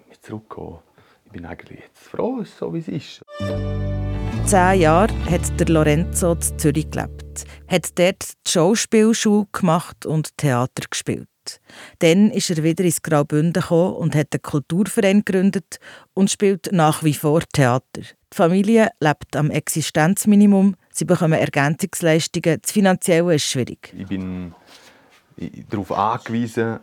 mit 0.09 0.23
zurückkommen, 0.25 0.79
ich 1.25 1.31
bin 1.31 1.45
eigentlich 1.45 1.81
jetzt 1.81 1.99
froh, 1.99 2.43
so 2.43 2.73
wie 2.73 2.79
es 2.79 2.87
ist. 2.87 3.21
Zehn 4.47 4.81
Jahre 4.81 5.13
hat 5.29 5.59
der 5.59 5.67
Lorenzo 5.67 6.31
in 6.31 6.41
Zürich 6.57 6.89
gelebt, 6.89 7.45
hat 7.67 7.99
dort 7.99 8.23
die 8.47 8.51
Schauspielschule 8.51 9.45
gemacht 9.51 10.07
und 10.07 10.35
Theater 10.37 10.83
gespielt. 10.89 11.27
Dann 11.99 12.31
ist 12.31 12.49
er 12.49 12.63
wieder 12.63 12.83
ins 12.83 13.03
Graubünden 13.03 13.63
und 13.63 14.15
hat 14.15 14.33
einen 14.33 14.41
Kulturverein 14.41 15.23
gegründet 15.23 15.77
und 16.15 16.31
spielt 16.31 16.71
nach 16.71 17.03
wie 17.03 17.13
vor 17.13 17.41
Theater. 17.53 18.01
Die 18.01 18.35
Familie 18.35 18.89
lebt 18.99 19.35
am 19.35 19.51
Existenzminimum, 19.51 20.75
sie 20.91 21.05
bekommen 21.05 21.33
Ergänzungsleistungen, 21.33 22.61
das 22.61 22.71
Finanzielle 22.71 23.35
ist 23.35 23.45
schwierig. 23.45 23.93
Ich 23.97 24.07
bin 24.07 24.53
darauf 25.69 25.91
angewiesen, 25.91 26.79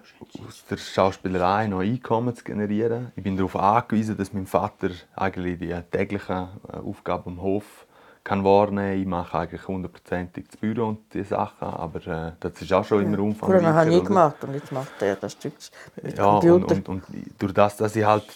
aus 0.47 0.65
der 0.69 0.77
Schauspielerei 0.79 1.67
noch 1.67 1.81
Einkommen 1.81 2.35
zu 2.35 2.45
generieren. 2.45 3.13
Ich 3.17 3.23
bin 3.23 3.37
darauf 3.37 3.57
angewiesen, 3.57 4.17
dass 4.17 4.33
mein 4.33 4.47
Vater 4.47 4.91
eigentlich 5.15 5.59
die 5.59 5.75
täglichen 5.91 6.49
äh, 6.73 6.77
Aufgaben 6.77 7.33
am 7.33 7.43
Hof 7.43 7.87
kann 8.25 8.45
wahrnehmen. 8.45 9.01
Ich 9.01 9.07
mache 9.07 9.39
eigentlich 9.39 9.67
hundertprozentig 9.67 10.47
das 10.49 10.57
Büro 10.59 10.89
und 10.89 11.15
die 11.15 11.23
Sachen, 11.23 11.69
aber 11.69 12.07
äh, 12.07 12.33
das 12.41 12.61
ist 12.61 12.73
auch 12.73 12.85
schon 12.85 13.03
immer 13.03 13.21
umfangreich. 13.21 13.63
Früher 13.63 13.75
habe 13.75 13.95
ich 13.95 14.05
gemacht 14.05 14.37
und 14.45 14.55
jetzt 14.55 14.73
macht 14.73 15.01
er 15.01 15.17
das 15.17 15.33
Stück 15.33 15.55
mit 16.03 16.19
Ja, 16.19 16.27
und, 16.27 16.41
Computer. 16.41 16.75
und, 16.75 16.89
und 16.89 17.05
durch 17.39 17.53
das, 17.55 17.77
dass 17.77 17.97
ich 17.97 18.05
halt 18.05 18.27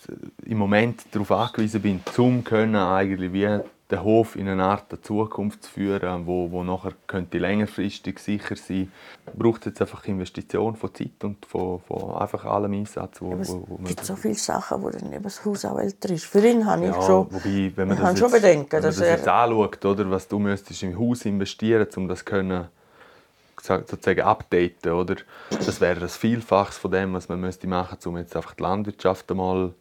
im 0.44 0.58
Moment 0.58 1.04
darauf 1.10 1.30
angewiesen 1.32 1.82
bin, 1.82 2.00
zum 2.12 2.42
können 2.44 2.76
eigentlich 2.76 3.32
wie 3.32 3.60
den 3.92 4.02
Hof 4.02 4.36
in 4.36 4.48
eine 4.48 4.64
Art 4.64 4.90
der 4.90 5.02
Zukunft 5.02 5.64
zu 5.64 5.70
führen, 5.70 6.26
wo, 6.26 6.50
wo 6.50 6.64
nachher 6.64 6.94
könnte 7.06 7.38
längerfristig 7.38 8.18
sicher 8.18 8.56
sein, 8.56 8.90
braucht 9.36 9.66
jetzt 9.66 9.80
einfach 9.82 10.06
Investition 10.06 10.74
von 10.76 10.94
Zeit 10.94 11.22
und 11.22 11.44
von, 11.44 11.80
von 11.80 12.16
einfach 12.16 12.44
allem 12.46 12.72
Einsatz, 12.72 13.20
wo, 13.20 13.34
Es 13.34 13.50
wo, 13.50 13.64
wo 13.68 13.76
gibt 13.84 14.04
so 14.04 14.16
viele 14.16 14.34
Sachen, 14.34 14.82
wo 14.82 14.88
dann 14.88 15.12
eben 15.12 15.22
das 15.22 15.44
Haus 15.44 15.64
auch 15.66 15.78
älter 15.78 16.10
ist. 16.10 16.24
Für 16.24 16.44
ihn 16.46 16.66
habe 16.66 16.86
ich 16.86 16.94
ja, 16.94 17.02
schon, 17.02 17.26
wobei, 17.30 17.72
wenn 17.76 17.88
man 17.88 17.96
ich 17.96 18.00
das 18.00 18.08
habe 18.08 18.18
schon 18.18 18.30
jetzt, 18.32 18.42
Bedenken, 18.42 18.72
wenn 18.72 18.80
man 18.80 18.90
dass 18.90 18.96
das 18.96 19.08
jetzt 19.08 19.28
anschaut, 19.28 19.84
oder, 19.84 20.10
was 20.10 20.26
du 20.26 20.38
müsstest 20.38 20.82
im 20.82 20.98
Haus 20.98 21.24
investieren, 21.26 21.86
um 21.96 22.08
das 22.08 22.24
können 22.24 22.68
sozusagen 23.60 24.22
updaten, 24.22 24.92
oder? 24.92 25.16
Das 25.50 25.80
wäre 25.80 26.00
das 26.00 26.16
Vielfaches 26.16 26.78
von 26.78 26.90
dem, 26.90 27.12
was 27.12 27.28
man 27.28 27.40
müsste 27.40 27.68
machen, 27.68 27.98
um 28.06 28.16
jetzt 28.16 28.34
einfach 28.34 28.54
die 28.54 28.62
Landwirtschaft 28.62 29.30
einmal 29.30 29.74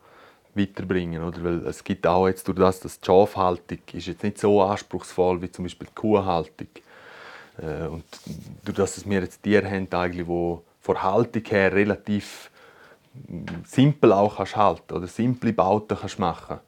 weiterbringen, 0.56 1.24
oder? 1.24 1.44
Weil 1.44 1.66
es 1.68 1.84
gibt 1.84 2.06
auch 2.08 2.28
jetzt 2.28 2.48
durch 2.48 2.58
das, 2.58 2.80
dass 2.80 3.00
die 3.00 3.06
Schafhaltung 3.06 3.80
ist 3.94 4.08
jetzt 4.08 4.24
nicht 4.24 4.38
so 4.40 4.62
anspruchsvoll 4.62 5.42
wie 5.42 5.52
zum 5.52 5.66
Beispiel 5.66 5.88
die 5.88 5.96
Kuhhaltung. 5.96 6.68
Äh, 7.58 7.88
und 7.88 8.04
durch 8.66 8.78
das, 8.78 8.96
dass 8.96 9.10
wir 9.10 9.22
jetzt 9.22 9.44
Tiere 9.44 9.70
haben, 9.70 9.88
eigentlich, 9.92 10.28
wo 10.28 10.64
von 10.82 11.02
Haltung 11.02 11.44
her 11.46 11.74
relativ 11.74 12.50
simpel 13.66 14.14
auch 14.14 14.38
kannst 14.38 14.56
halten 14.56 14.94
oder 14.94 15.08
simple 15.08 15.52
Bauten 15.54 15.98
kannst 16.00 16.18
machen 16.18 16.60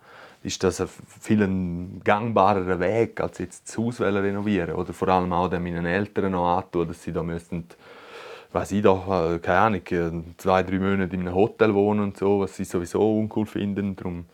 ist 0.43 0.61
das 0.63 0.81
ein 0.81 0.89
viel 1.21 1.99
gangbarerer 2.03 2.79
Weg, 2.79 3.21
als 3.21 3.37
jetzt 3.37 3.67
das 3.67 3.77
Haus 3.77 4.01
renovieren 4.01 4.75
oder 4.75 4.91
vor 4.91 5.07
allem 5.07 5.31
auch 5.31 5.49
meinen 5.51 5.85
Eltern 5.85 6.33
noch 6.33 6.57
antun, 6.57 6.87
dass 6.89 7.01
sie 7.01 7.13
da 7.13 7.23
müssen, 7.23 7.65
weiß 8.53 8.71
ich 8.71 8.81
doch, 8.83 9.07
äh, 9.33 9.39
keine 9.39 9.59
Ahnung, 9.59 9.81
äh, 9.89 10.11
zwei, 10.37 10.63
drei 10.63 10.79
Monate 10.79 11.15
in 11.15 11.21
einem 11.21 11.35
Hotel 11.35 11.73
wohnen 11.73 12.01
und 12.01 12.17
so, 12.17 12.39
was 12.41 12.55
sie 12.55 12.63
sowieso 12.65 13.17
uncool 13.19 13.45
finden, 13.45 13.95
darum 13.95 14.25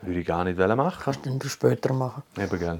würde 0.00 0.20
ich 0.20 0.26
gar 0.26 0.42
nicht 0.44 0.58
machen. 0.58 1.00
Kannst 1.04 1.24
du 1.26 1.30
dann 1.30 1.48
später 1.48 1.92
machen. 1.92 2.22
Eben, 2.36 2.58
gell. 2.58 2.78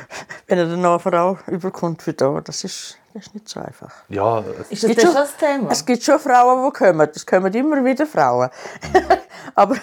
Wenn 0.48 0.58
er 0.58 0.66
dann 0.66 0.84
eine 0.84 0.98
Frau 0.98 1.38
überkommt 1.46 2.02
für 2.02 2.12
da, 2.12 2.40
das 2.40 2.64
ist, 2.64 2.98
das 3.14 3.26
ist 3.26 3.34
nicht 3.34 3.48
so 3.48 3.60
einfach. 3.60 3.92
Ja, 4.08 4.40
es, 4.40 4.70
Ist 4.70 4.82
das 4.82 4.88
gibt 4.88 4.98
denn 5.02 5.06
schon- 5.06 5.14
das 5.14 5.36
Thema? 5.36 5.70
Es 5.70 5.86
gibt 5.86 6.02
schon 6.02 6.18
Frauen, 6.18 6.64
die 6.72 6.78
kommen. 6.78 7.08
Es 7.14 7.24
kommen 7.24 7.54
immer 7.54 7.84
wieder 7.84 8.06
Frauen. 8.06 8.50
Aber 9.54 9.76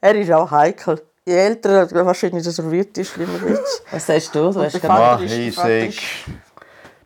er 0.00 0.14
ist 0.14 0.30
auch 0.32 0.50
heikel. 0.50 1.00
Je 1.26 1.34
älter 1.34 1.90
er 1.90 2.06
wahrscheinlich 2.06 2.46
reserviert 2.46 2.96
ist, 2.98 3.18
wie 3.18 3.24
man 3.24 3.48
jetzt. 3.48 3.82
Was 3.90 4.06
sagst 4.06 4.34
du? 4.34 4.50
Du 4.52 4.60
Ach, 4.60 5.20
ist- 5.20 5.32
ich 5.32 5.54
sage, 5.54 5.86
ist- 5.86 5.98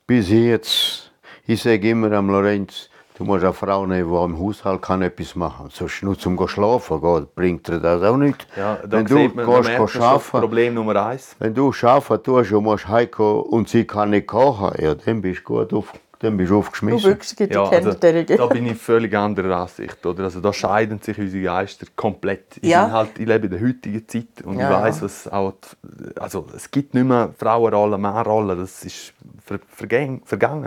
bis 0.06 0.28
jetzt, 0.30 1.07
ich 1.48 1.62
sage 1.62 1.88
immer 1.90 2.12
am 2.12 2.28
Lorenz, 2.28 2.90
du 3.16 3.24
musst 3.24 3.42
eine 3.42 3.54
Frau 3.54 3.86
nehmen, 3.86 4.10
die 4.10 4.24
im 4.24 4.38
Haushalt 4.38 4.82
kann 4.82 5.00
etwas 5.00 5.34
machen 5.34 5.62
kann. 5.62 5.70
Sonst 5.70 6.02
nur 6.02 6.18
zum 6.18 6.46
schlafen 6.46 7.00
gehen, 7.00 7.26
bringt 7.34 7.66
dir 7.66 7.80
das 7.80 8.02
auch 8.02 8.18
nicht. 8.18 8.46
ja, 8.54 8.78
Wenn 8.84 9.06
du 9.06 9.14
man, 9.14 9.24
gehst, 9.34 9.34
man 9.34 9.62
gehst 9.86 9.96
arbeiten, 9.96 10.40
Problem 10.40 10.74
Nummer 10.74 11.06
eins. 11.06 11.34
wenn 11.38 11.54
du 11.54 11.72
arbeiten 11.82 12.22
tust 12.22 12.52
und 12.52 12.64
musst 12.64 12.86
heimkommen 12.86 13.42
und 13.44 13.68
sie 13.70 13.86
kann 13.86 14.10
nicht 14.10 14.26
kochen, 14.26 14.72
ja, 14.78 14.94
dann 14.94 15.22
bist 15.22 15.40
du 15.40 15.44
gut 15.54 15.72
auf, 15.72 15.92
dann 16.20 16.36
bist 16.36 16.50
du 16.50 16.54
Du 16.54 16.58
aufgeschmissen. 16.60 17.12
Büchsige, 17.14 17.46
die 17.48 17.54
Ja, 17.54 17.68
also, 17.68 17.92
da 17.92 18.46
bin 18.46 18.66
ich 18.66 18.76
völlig 18.78 19.14
anderer 19.14 19.56
Ansicht. 19.58 20.04
Oder? 20.04 20.24
Also, 20.24 20.40
da 20.40 20.52
scheiden 20.52 21.00
sich 21.00 21.16
unsere 21.18 21.42
Geister 21.44 21.86
komplett. 21.94 22.56
Ich, 22.60 22.68
Ja. 22.70 22.84
bin 22.84 22.92
halt, 22.92 23.18
ich 23.18 23.26
lebe 23.26 23.46
in 23.46 23.52
der 23.52 23.60
heutigen 23.60 24.08
Zeit 24.08 24.26
und 24.44 24.58
Ja, 24.58 24.70
ich 24.70 24.76
weiß, 24.84 24.96
ja. 24.96 25.02
was 25.04 25.28
auch. 25.28 25.52
die- 25.82 26.16
Also, 26.20 26.46
es 26.56 26.70
gibt 26.70 26.94
nicht 26.94 27.04
mehr 27.04 27.32
Frauenrollen, 27.38 28.00
Männerrollen. 28.00 28.58
Das 28.58 28.84
ist 28.84 29.12
ver 29.44 29.60
vergangen. 29.68 30.22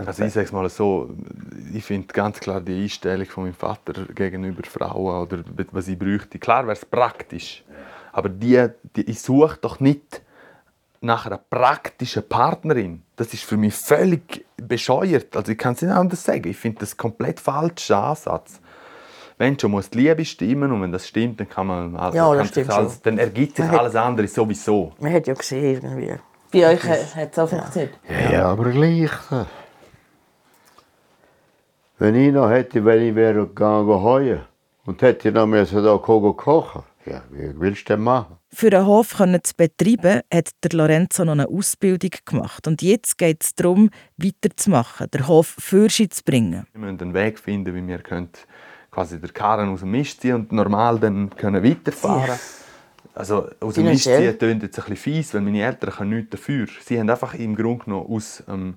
Also, 0.06 0.24
ich 0.24 0.32
sage 0.32 0.46
es 0.46 0.52
mal 0.52 0.68
so: 0.68 1.10
Ich 1.74 1.84
finde 1.84 2.06
ganz 2.12 2.40
klar 2.40 2.60
die 2.60 2.82
Einstellung 2.82 3.26
von 3.26 3.44
meinem 3.44 3.54
Vater 3.54 3.92
gegenüber 4.14 4.62
Frauen 4.68 5.22
oder 5.22 5.38
was 5.72 5.88
ich 5.88 5.98
bräuchte. 5.98 6.38
Klar 6.38 6.62
wäre 6.64 6.72
es 6.72 6.84
praktisch. 6.84 7.62
Aber 8.12 8.28
die, 8.28 8.68
die, 8.96 9.02
ich 9.10 9.20
suche 9.20 9.58
doch 9.60 9.80
nicht 9.80 10.22
nach 11.02 11.26
einer 11.26 11.38
praktischen 11.38 12.26
Partnerin. 12.28 13.02
Das 13.16 13.32
ist 13.34 13.44
für 13.44 13.56
mich 13.56 13.74
völlig 13.74 14.44
bescheuert. 14.56 15.36
Also 15.36 15.52
ich 15.52 15.58
kann 15.58 15.74
es 15.74 15.82
nicht 15.82 15.90
anders 15.92 16.24
sagen. 16.24 16.48
Ich 16.48 16.56
finde 16.56 16.80
das 16.80 16.96
komplett 16.96 17.40
falscher 17.40 17.98
Ansatz. 18.04 18.60
Wenn 19.38 19.58
schon 19.58 19.72
muss 19.72 19.90
die 19.90 19.98
Liebe 19.98 20.24
stimmen 20.24 20.70
und 20.70 20.82
wenn 20.82 20.92
das 20.92 21.08
stimmt, 21.08 21.40
dann 21.40 21.48
kann 21.48 21.66
man 21.66 21.96
also, 21.96 22.16
Ja, 22.16 22.34
das 22.34 22.52
kann 22.52 22.64
sich 22.64 22.70
alles, 22.72 22.92
schon. 22.94 23.02
dann 23.04 23.18
ergibt 23.18 23.56
sich 23.56 23.64
Man 23.64 23.72
hat- 23.74 23.80
alles 23.80 23.96
andere 23.96 24.28
sowieso. 24.28 24.92
Man 25.00 25.12
hat 25.12 25.26
ja 25.26 25.34
gesehen, 25.34 25.82
irgendwie. 25.82 26.14
Bei 26.52 26.72
euch 26.74 26.84
hat 27.16 27.32
es 27.32 27.38
auch 27.38 27.48
funktioniert. 27.48 27.94
Ja, 28.08 28.30
ja, 28.32 28.44
aber 28.46 28.70
gleich. 28.70 29.10
äh. 29.32 29.44
Wenn 31.98 32.14
ich 32.14 32.32
noch 32.32 32.50
hätte, 32.50 32.84
wenn 32.84 33.02
ich 33.02 33.14
wäre 33.14 33.46
gegangen 33.46 33.86
heuen 33.88 34.40
und 34.86 35.00
hätte 35.02 35.32
noch 35.32 35.46
müssen 35.46 35.82
da 35.84 35.96
kommen 35.98 36.36
kochen, 36.36 36.82
ja, 37.06 37.22
wie 37.30 37.58
willst 37.58 37.88
du 37.88 37.94
denn 37.94 38.02
machen? 38.04 38.36
Für 38.54 38.70
einen 38.76 38.86
Hof 38.86 39.14
können 39.16 39.42
zu 39.42 39.54
betreiben, 39.56 40.20
hat 40.32 40.50
der 40.62 40.70
Lorenzo 40.72 41.24
noch 41.24 41.32
eine 41.32 41.48
Ausbildung 41.48 42.10
gemacht. 42.26 42.66
Und 42.66 42.82
jetzt 42.82 43.16
geht 43.16 43.42
es 43.42 43.54
darum, 43.54 43.88
weiterzumachen, 44.18 45.10
den 45.10 45.26
Hof 45.26 45.56
für 45.58 45.88
sich 45.88 46.10
zu 46.10 46.22
bringen. 46.22 46.66
Wir 46.72 46.80
müssen 46.80 47.00
einen 47.00 47.14
Weg 47.14 47.38
finden, 47.38 47.74
wie 47.74 47.86
wir 47.86 47.98
können 47.98 48.28
quasi 48.90 49.18
den 49.18 49.32
Karren 49.32 49.70
aus 49.70 49.80
dem 49.80 49.90
Mist 49.90 50.20
ziehen 50.20 50.34
und 50.34 50.52
normal 50.52 50.98
dann 50.98 51.30
können 51.30 51.64
weiterfahren 51.64 52.38
Also 53.14 53.48
aus 53.60 53.74
dem 53.74 53.86
Mist 53.86 54.04
ziehen 54.04 54.36
klingt 54.38 54.62
jetzt 54.62 54.78
ein 54.78 54.84
bisschen 54.84 54.96
fies, 54.96 55.32
weil 55.32 55.40
meine 55.40 55.62
Eltern 55.62 55.90
können 55.90 56.10
nichts 56.10 56.30
dafür. 56.32 56.66
Sie 56.84 57.00
haben 57.00 57.08
einfach 57.08 57.32
im 57.34 57.56
Grunde 57.56 57.84
genommen 57.86 58.06
aus, 58.06 58.42
ähm, 58.48 58.74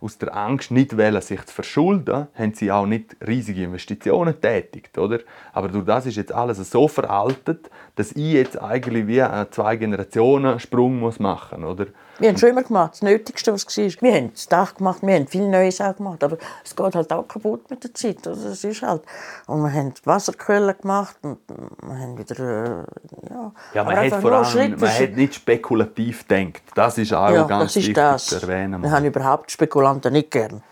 aus 0.00 0.18
der 0.18 0.36
Angst, 0.36 0.70
nicht 0.70 0.96
wollen, 0.96 1.20
sich 1.20 1.44
zu 1.46 1.54
verschulden, 1.54 2.28
haben 2.34 2.54
sie 2.54 2.70
auch 2.70 2.86
nicht 2.86 3.16
riesige 3.26 3.64
Investitionen 3.64 4.34
getätigt. 4.34 4.96
Oder? 4.96 5.20
Aber 5.52 5.68
durch 5.68 5.84
das 5.84 6.06
ist 6.06 6.16
jetzt 6.16 6.32
alles 6.32 6.58
so 6.70 6.86
veraltet, 6.86 7.68
dass 7.96 8.12
ich 8.12 8.32
jetzt 8.32 8.60
eigentlich 8.60 9.06
wie 9.06 9.22
einen 9.22 9.50
zwei 9.50 9.76
Generationen 9.76 10.60
Sprung 10.60 11.00
muss 11.00 11.18
machen 11.18 11.62
muss. 11.62 11.78
Wir 12.20 12.30
haben 12.30 12.36
schon 12.36 12.48
immer 12.48 12.64
gemacht, 12.64 12.94
das 12.94 13.02
Nötigste, 13.02 13.52
was 13.52 13.64
war. 13.64 14.02
Wir 14.02 14.14
haben 14.14 14.32
das 14.32 14.48
Dach 14.48 14.74
gemacht, 14.74 14.98
wir 15.02 15.14
haben 15.14 15.28
viele 15.28 15.48
neue 15.48 15.70
Sachen 15.70 15.98
gemacht, 15.98 16.24
aber 16.24 16.36
es 16.64 16.74
geht 16.74 16.94
halt 16.96 17.12
auch 17.12 17.28
kaputt 17.28 17.70
mit 17.70 17.84
der 17.84 17.94
Zeit. 17.94 18.26
Also 18.26 18.48
das 18.48 18.64
ist 18.64 18.82
halt. 18.82 19.02
Und 19.46 19.62
wir 19.62 19.72
haben 19.72 19.94
Wasserquellen 20.04 20.74
gemacht 20.80 21.16
und 21.22 21.38
wir 21.48 21.98
haben 21.98 22.18
wieder, 22.18 22.38
äh, 22.40 22.84
ja. 23.30 23.52
Ja, 23.72 23.84
man 23.84 23.96
hat 23.96 24.20
vor 24.20 24.32
allem 24.32 24.78
man 24.80 24.90
hat 24.90 25.16
nicht 25.16 25.34
spekulativ 25.34 26.26
gedacht. 26.26 26.62
Das 26.74 26.98
ist 26.98 27.12
auch 27.12 27.30
Ja, 27.30 27.44
ganz 27.44 27.74
das 27.74 27.76
ist 27.76 27.76
wichtig 27.76 27.94
das. 27.94 28.26
zu 28.26 28.36
erwähnen. 28.42 28.82
Wir 28.82 28.90
haben 28.90 29.04
überhaupt 29.04 29.52
Spekulanten 29.88 30.12
nicht 30.12 30.30
gern. 30.30 30.62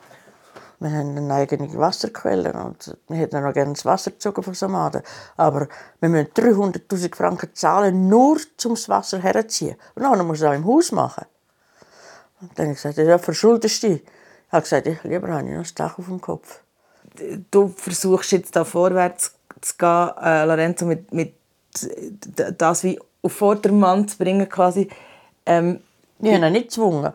Wir 0.78 0.90
haben 0.90 1.16
eine 1.16 1.32
eigene 1.32 1.72
Wasserquelle 1.74 2.52
und 2.52 2.96
wir 3.08 3.16
hätten 3.16 3.42
noch 3.42 3.54
gerne 3.54 3.72
das 3.72 3.86
Wasser 3.86 4.10
gezogen 4.10 4.42
von 4.42 4.52
Samaden. 4.52 5.02
Aber 5.36 5.68
wir 6.00 6.08
müssen 6.08 6.28
300'000 6.34 7.16
Franken 7.16 7.48
zahlen, 7.54 8.08
nur 8.08 8.36
um 8.64 8.70
das 8.74 8.88
Wasser 8.88 9.18
herzuziehen. 9.18 9.76
Und 9.94 10.02
dann 10.02 10.26
muss 10.26 10.38
es 10.38 10.44
auch 10.44 10.52
im 10.52 10.66
Haus 10.66 10.92
machen. 10.92 11.24
Und 12.42 12.50
dann 12.58 12.66
habe 12.66 12.72
ich 12.74 12.82
gesagt, 12.82 12.98
ja, 12.98 13.18
verschuldest 13.18 13.82
du 13.82 13.88
dich. 13.88 14.02
Ich 14.02 14.52
habe 14.52 14.62
gesagt, 14.62 14.86
ich 14.86 15.02
lieber 15.04 15.28
habe 15.28 15.48
ich 15.48 15.54
noch 15.54 15.62
das 15.62 15.74
Dach 15.74 15.98
auf 15.98 16.06
dem 16.06 16.20
Kopf. 16.20 16.60
Du 17.50 17.68
versuchst 17.68 18.32
jetzt 18.32 18.54
da 18.54 18.64
vorwärts 18.64 19.32
zu 19.62 19.74
gehen, 19.78 20.10
äh, 20.22 20.44
Lorenzo, 20.44 20.84
mit, 20.84 21.12
mit 21.14 21.34
das 22.58 22.84
wie 22.84 23.00
auf 23.22 23.32
Vordermann 23.32 24.06
zu 24.06 24.18
bringen 24.18 24.48
quasi. 24.48 24.90
Ähm, 25.46 25.80
Ich 26.20 26.34
habe 26.34 26.46
ihn 26.46 26.52
nicht 26.52 26.68
gezwungen. 26.68 27.12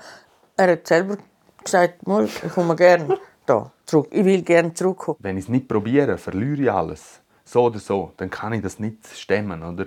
Er 0.57 0.71
hat 0.71 0.87
selber 0.87 1.17
gesagt, 1.63 2.05
«Mal, 2.07 2.25
ich 2.25 2.51
komme 2.53 2.75
gerne 2.75 3.19
da 3.45 3.71
zurück. 3.85 4.07
Ich 4.11 4.25
will 4.25 4.41
gerne 4.41 4.73
zurückkommen. 4.73 5.17
Wenn 5.21 5.37
ich 5.37 5.45
es 5.45 5.49
nicht 5.49 5.67
probiere, 5.67 6.17
verliere 6.17 6.61
ich 6.61 6.71
alles. 6.71 7.21
So 7.43 7.63
oder 7.63 7.79
so, 7.79 8.13
dann 8.17 8.29
kann 8.29 8.53
ich 8.53 8.61
das 8.61 8.79
nicht 8.79 9.07
stemmen, 9.15 9.63
oder? 9.63 9.85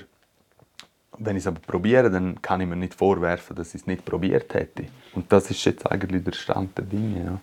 Wenn 1.16 1.36
ich 1.36 1.44
es 1.44 1.46
aber 1.46 1.60
probiere, 1.60 2.10
dann 2.10 2.42
kann 2.42 2.60
ich 2.60 2.66
mir 2.66 2.76
nicht 2.76 2.94
vorwerfen, 2.94 3.54
dass 3.54 3.68
ich 3.68 3.82
es 3.82 3.86
nicht 3.86 4.04
probiert 4.04 4.52
hätte. 4.52 4.86
Und 5.14 5.32
das 5.32 5.50
ist 5.50 5.64
jetzt 5.64 5.90
eigentlich 5.90 6.24
der 6.24 6.32
Stand 6.32 6.76
der 6.76 6.84
Dinge. 6.84 7.24
Ja. 7.24 7.40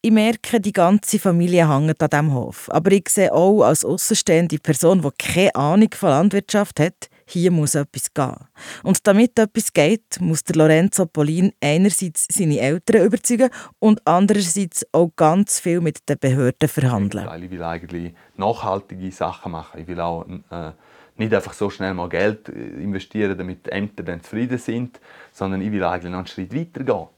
Ich 0.00 0.12
merke, 0.12 0.60
die 0.60 0.72
ganze 0.72 1.18
Familie 1.18 1.68
hängt 1.68 2.00
an 2.00 2.10
diesem 2.10 2.32
Hof. 2.32 2.70
Aber 2.70 2.92
ich 2.92 3.08
sehe 3.08 3.32
auch 3.32 3.62
als 3.62 3.84
außenstehende 3.84 4.58
Person, 4.58 5.02
die 5.02 5.10
keine 5.18 5.54
Ahnung 5.56 5.90
von 5.92 6.10
Landwirtschaft 6.10 6.78
hat, 6.78 7.10
hier 7.28 7.50
muss 7.50 7.74
etwas 7.74 8.12
gehen. 8.12 8.36
Und 8.82 9.06
damit 9.06 9.38
etwas 9.38 9.72
geht, 9.72 10.20
muss 10.20 10.44
der 10.44 10.56
Lorenzo 10.56 11.06
Polin 11.06 11.52
einerseits 11.60 12.26
seine 12.30 12.58
Eltern 12.58 13.04
überzeugen 13.04 13.50
und 13.78 14.06
andererseits 14.06 14.86
auch 14.92 15.10
ganz 15.14 15.60
viel 15.60 15.80
mit 15.80 16.08
den 16.08 16.18
Behörden 16.18 16.68
verhandeln. 16.68 17.28
Ich 17.42 17.50
will 17.50 17.62
eigentlich 17.62 18.14
nachhaltige 18.36 19.12
Sachen 19.12 19.52
machen. 19.52 19.80
Ich 19.80 19.86
will 19.86 20.00
auch 20.00 20.26
äh, 20.50 20.72
nicht 21.16 21.34
einfach 21.34 21.52
so 21.52 21.68
schnell 21.68 21.94
mal 21.94 22.08
Geld 22.08 22.48
äh, 22.48 22.52
investieren, 22.52 23.36
damit 23.36 23.66
die 23.66 23.72
Ämter 23.72 24.02
dann 24.02 24.22
zufrieden 24.22 24.58
sind, 24.58 24.98
sondern 25.32 25.60
ich 25.60 25.70
will 25.70 25.84
eigentlich 25.84 26.10
noch 26.10 26.18
einen 26.18 26.26
Schritt 26.26 26.54
weiter 26.54 26.82
gehen. 26.82 27.08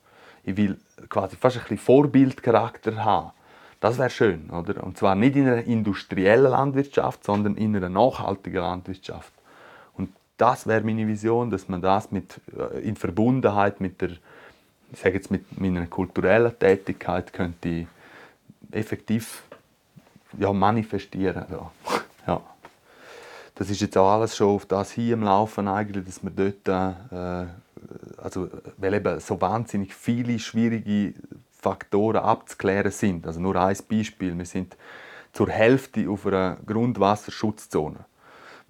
Ich 0.43 0.57
will 0.57 0.79
quasi 1.09 1.37
fast 1.37 1.57
ein 1.57 1.63
bisschen 1.63 1.79
Vorbildcharakter 1.79 3.05
haben. 3.05 3.33
Das 3.79 3.99
wäre 3.99 4.11
schön, 4.11 4.51
oder? 4.51 4.83
Und 4.85 4.99
zwar 4.99 5.15
nicht 5.15 5.37
in 5.37 5.47
einer 5.47 5.65
industriellen 5.65 6.51
Landwirtschaft, 6.51 7.25
sondern 7.25 7.57
in 7.57 7.75
einer 7.77 7.89
nachhaltigen 7.89 8.61
Landwirtschaft. 8.61 9.33
Das 10.41 10.67
wäre 10.67 10.81
meine 10.81 11.07
Vision, 11.07 11.51
dass 11.51 11.69
man 11.69 11.83
das 11.83 12.11
mit, 12.11 12.41
äh, 12.57 12.81
in 12.81 12.97
Verbundenheit 12.97 13.79
mit 13.79 14.01
der, 14.01 14.13
ich 14.91 14.99
sage 14.99 15.17
jetzt 15.17 15.31
mit 15.31 15.61
meiner 15.61 15.87
kulturellen 15.87 16.59
Tätigkeit 16.59 17.31
könnte 17.35 17.87
effektiv 18.73 19.43
ja, 20.39 20.51
manifestieren. 20.51 21.45
Ja. 21.51 21.71
ja. 22.27 22.41
Das 23.55 23.69
ist 23.69 23.83
jetzt 23.83 23.99
auch 23.99 24.13
alles 24.13 24.35
schon 24.35 24.49
auf 24.49 24.65
das 24.65 24.93
hier 24.93 25.13
im 25.13 25.25
Laufen 25.25 25.69
eigentlich, 25.69 26.07
dass 26.07 26.23
wir 26.23 26.31
dort, 26.31 26.97
äh, 27.07 27.47
also, 28.17 28.49
weil 28.79 28.95
eben 28.95 29.21
so 29.21 29.39
wahnsinnig 29.43 29.95
viele 29.95 30.39
schwierige 30.39 31.13
Faktoren 31.51 32.23
abzuklären 32.23 32.91
sind. 32.91 33.27
Also 33.27 33.41
nur 33.41 33.57
ein 33.57 33.77
Beispiel, 33.91 34.39
wir 34.39 34.47
sind 34.47 34.75
zur 35.35 35.51
Hälfte 35.51 36.09
auf 36.09 36.25
einer 36.25 36.57
Grundwasserschutzzone. 36.65 38.07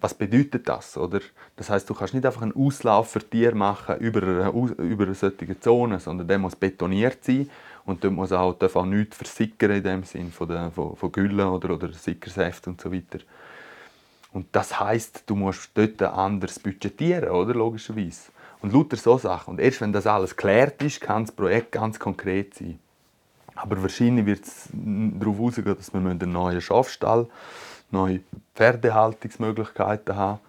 Was 0.01 0.15
bedeutet 0.15 0.67
das? 0.67 0.97
Oder? 0.97 1.19
Das 1.55 1.69
heißt, 1.69 1.87
du 1.89 1.93
kannst 1.93 2.15
nicht 2.15 2.25
einfach 2.25 2.41
einen 2.41 2.55
Auslauf 2.55 3.11
für 3.11 3.19
Tiere 3.19 3.55
machen 3.55 3.97
über 3.99 4.23
eine, 4.23 4.49
über 4.49 5.05
eine 5.05 5.13
solche 5.13 5.59
Zone, 5.59 5.99
sondern 5.99 6.27
der 6.27 6.39
muss 6.39 6.55
betoniert 6.55 7.23
sein 7.23 7.49
und 7.85 8.03
dort 8.03 8.13
muss 8.13 8.31
auch, 8.31 8.53
darf 8.53 8.75
auch 8.75 8.85
nichts 8.85 9.17
versickern 9.17 9.71
in 9.71 9.83
dem 9.83 10.03
Sinn 10.03 10.31
von, 10.31 10.47
der, 10.47 10.71
von, 10.71 10.95
von 10.95 11.11
Güllen 11.11 11.47
oder, 11.47 11.75
oder 11.75 11.93
Sickersäfte 11.93 12.71
und 12.71 12.81
so 12.81 12.91
weiter. 12.91 13.19
Und 14.33 14.47
das 14.53 14.79
heißt, 14.79 15.23
du 15.27 15.35
musst 15.35 15.69
dort 15.75 16.01
anders 16.01 16.57
budgetieren, 16.57 17.29
oder? 17.29 17.53
logischerweise. 17.53 18.31
Und 18.61 18.73
lauter 18.73 18.97
so 18.97 19.17
Sachen. 19.17 19.51
Und 19.51 19.59
erst 19.59 19.81
wenn 19.81 19.91
das 19.91 20.07
alles 20.07 20.35
geklärt 20.35 20.81
ist, 20.83 21.01
kann 21.01 21.25
das 21.25 21.35
Projekt 21.35 21.71
ganz 21.71 21.99
konkret 21.99 22.55
sein. 22.55 22.79
Aber 23.55 23.81
wahrscheinlich 23.81 24.25
wird 24.25 24.45
es 24.45 24.69
darauf 24.71 25.39
ausgehen, 25.39 25.75
dass 25.75 25.93
wir 25.93 25.99
einen 25.99 26.31
neuen 26.31 26.61
Schafstall, 26.61 27.27
neue 27.91 28.21
Pferdehaltungsmöglichkeiten 28.55 30.15
haben. 30.15 30.39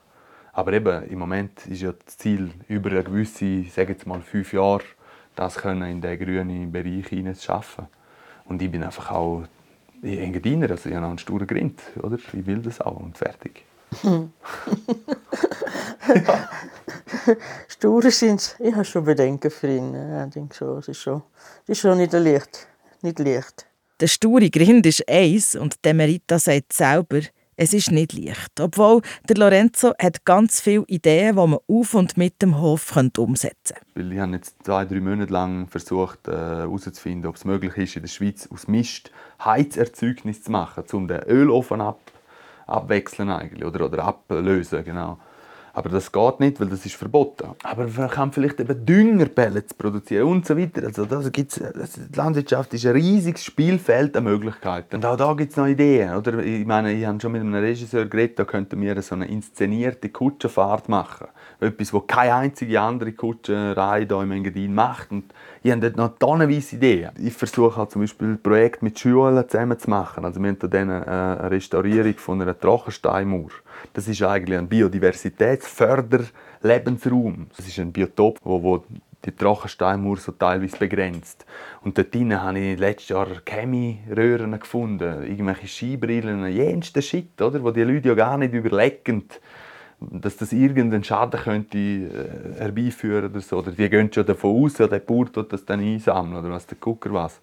Aber 0.53 0.73
eben, 0.73 1.05
im 1.09 1.19
Moment 1.19 1.67
ist 1.67 1.83
ja 1.83 1.93
das 1.93 2.19
Ziel, 2.19 2.53
über 2.69 2.91
eine 2.91 3.05
gewisse, 3.05 3.65
sage 3.65 3.93
jetzt 3.93 4.07
mal 4.07 4.21
fünf 4.21 4.53
Jahre, 4.53 4.83
das 5.35 5.57
können 5.57 5.91
in 5.91 6.01
den 6.01 6.19
grünen 6.19 6.71
Bereich 6.71 7.09
hinein 7.09 7.35
zu 7.35 7.45
schaffen. 7.45 7.87
Und 8.45 8.61
ich 8.61 8.71
bin 8.71 8.83
einfach 8.83 9.11
auch 9.11 9.45
Engadiner, 10.03 10.71
also 10.71 10.89
ich 10.89 10.95
habe 10.95 11.07
einen 11.07 11.19
sturen 11.19 11.47
Grind, 11.47 11.81
oder? 12.03 12.17
Ich 12.17 12.47
will 12.47 12.59
das 12.59 12.81
auch 12.81 12.97
und 12.97 13.17
fertig. 13.17 13.65
ja. 14.03 14.29
Sture 17.69 18.11
sind 18.11 18.57
Ich 18.59 18.75
habe 18.75 18.85
schon 18.85 19.05
Bedenken 19.05 19.51
für 19.51 19.69
ihn. 19.69 19.95
Ich 19.95 20.35
denke 20.35 20.55
schon, 20.55 20.79
es 20.79 20.89
ist 20.89 21.01
schon, 21.01 21.23
es 21.65 21.71
ist 21.71 21.81
schon 21.81 21.99
nicht 21.99 22.13
leicht. 22.13 22.67
Nicht 23.03 23.19
leicht. 23.19 23.67
Der 24.02 24.09
sture 24.09 24.50
Grind 24.50 24.85
ist 24.85 25.09
eins 25.09 25.54
und 25.54 25.85
Demerita 25.85 26.37
sagt 26.37 26.73
selber, 26.73 27.21
es 27.54 27.73
ist 27.73 27.92
nicht 27.92 28.12
leicht. 28.14 28.59
Obwohl 28.59 29.00
der 29.28 29.37
Lorenzo 29.37 29.92
hat 29.97 30.25
ganz 30.25 30.61
viele 30.61 30.82
Ideen, 30.88 31.37
die 31.37 31.47
man 31.47 31.61
auf 31.68 31.94
und 31.94 32.16
mit 32.16 32.42
dem 32.42 32.61
Hof 32.61 32.97
umsetzen 32.97 33.76
könnte. 33.94 34.12
Ich 34.12 34.18
habe 34.18 34.32
jetzt 34.32 34.56
zwei, 34.64 34.85
drei 34.87 34.99
Monate 34.99 35.32
lang 35.32 35.68
versucht 35.68 36.26
herauszufinden, 36.26 37.26
äh, 37.26 37.28
ob 37.28 37.37
es 37.37 37.44
möglich 37.44 37.76
ist, 37.76 37.94
in 37.94 38.02
der 38.02 38.09
Schweiz 38.09 38.49
aus 38.52 38.66
Mist 38.66 39.12
Heizerzeugnis 39.44 40.42
zu 40.42 40.50
machen, 40.50 40.82
um 40.90 41.06
den 41.06 41.23
Ölofen 41.23 41.80
ab, 41.80 42.00
oder, 42.66 43.85
oder 43.85 44.02
ablösen. 44.02 44.82
Genau. 44.82 45.21
Aber 45.75 45.88
das 45.88 46.12
geht 46.12 46.41
nicht, 46.41 46.61
weil 46.61 46.69
das 46.69 46.85
ist 46.85 46.97
verboten. 46.97 47.49
Aber 47.62 47.88
man 47.88 48.11
kann 48.11 48.31
vielleicht 48.31 48.61
eben 48.61 48.85
Düngerpellets 48.85 49.73
produzieren 49.73 50.29
und 50.29 50.47
so 50.47 50.57
weiter. 50.57 50.85
Also 50.85 51.07
das 51.07 51.33
gibt's, 51.33 51.59
die 51.59 52.17
Landwirtschaft 52.17 52.75
ist 52.75 52.85
ein 52.85 52.93
riesiges 52.93 53.43
Spielfeld 53.43 54.14
an 54.17 54.25
Möglichkeiten. 54.25 54.97
Und 54.97 55.07
auch 55.07 55.17
da 55.17 55.33
gibt 55.33 55.52
es 55.52 55.57
noch 55.57 55.67
Ideen. 55.67 56.14
Oder? 56.14 56.41
Ich 56.41 56.67
meine, 56.67 56.93
ich 56.93 57.07
habe 57.07 57.19
schon 57.21 57.33
mit 57.33 57.41
einem 57.41 57.55
Regisseur 57.55 58.05
geredet, 58.05 58.38
da 58.38 58.45
könnten 58.45 58.81
wir 58.83 59.00
so 59.00 59.14
eine 59.14 59.26
inszenierte 59.26 60.11
Kutschenfahrt 60.11 60.91
machen. 60.91 61.29
Etwas, 61.61 61.95
was 61.95 62.02
keine 62.07 62.35
einzige 62.35 62.81
andere 62.81 63.12
Kutschenreihe 63.12 64.07
hier 64.07 64.21
im 64.21 64.33
Engadin 64.33 64.75
macht. 64.75 65.11
Und 65.11 65.33
ich 65.64 65.71
habe 65.71 65.81
dort 65.81 65.97
noch 65.97 66.19
tonnenweise 66.19 66.75
Ideen. 66.76 67.11
Ich 67.23 67.35
versuche 67.35 67.76
halt 67.76 67.92
zum 67.92 68.00
Beispiel 68.02 68.37
Projekte 68.37 68.85
mit 68.85 68.99
Schulen 68.99 69.49
zusammen 69.49 69.78
zu 69.78 69.88
machen. 69.88 70.25
Also 70.25 70.42
wir 70.42 70.49
haben 70.49 70.59
hier 70.61 70.81
eine 70.81 71.50
Restaurierung 71.50 72.14
von 72.14 72.42
einer 72.42 72.59
Trockensteinmauer. 72.59 73.50
Das 73.92 74.09
ist 74.09 74.21
eigentlich 74.23 74.59
ein 74.59 74.66
Biodiversitätsförderlebensraum. 74.69 77.47
Das 77.57 77.69
ist 77.69 77.78
ein 77.78 77.92
Biotop, 77.92 78.40
wo, 78.42 78.61
wo 78.62 78.83
die 79.25 79.31
Trockensteinmauer 79.31 80.16
so 80.16 80.33
teilweise 80.33 80.76
begrenzt. 80.76 81.47
Und 81.83 81.97
dort 81.97 82.12
drinnen 82.12 82.42
habe 82.42 82.59
ich 82.59 82.76
letztes 82.78 83.11
Jahr 83.11 83.28
Chemie-Röhren 83.45 84.59
gefunden, 84.59 85.23
irgendwelche 85.23 85.69
Skibrillen, 85.69 86.45
jensten 86.49 87.02
Shit, 87.02 87.40
oder? 87.40 87.62
wo 87.62 87.71
die 87.71 87.85
Leute 87.85 88.09
ja 88.09 88.14
gar 88.14 88.37
nicht 88.37 88.52
überlegen, 88.52 89.28
dass 90.10 90.36
das 90.36 90.52
irgendeinen 90.52 91.04
Schaden 91.04 91.41
könnte 91.41 91.78
äh, 91.78 92.58
herbeiführen 92.58 93.30
oder 93.30 93.41
so. 93.41 93.58
Oder 93.58 93.73
die 93.73 93.88
gehen 93.88 94.12
schon 94.12 94.26
davon 94.26 94.65
aus, 94.65 94.78
ja, 94.78 94.86
der 94.86 94.99
Bauer 94.99 95.32
tut 95.32 95.52
das 95.52 95.65
dann 95.65 95.80
einsammeln 95.80 96.45
oder 96.45 96.54
was 96.54 96.67
der 96.67 96.78
Gucker 96.78 97.12
was. 97.12 97.41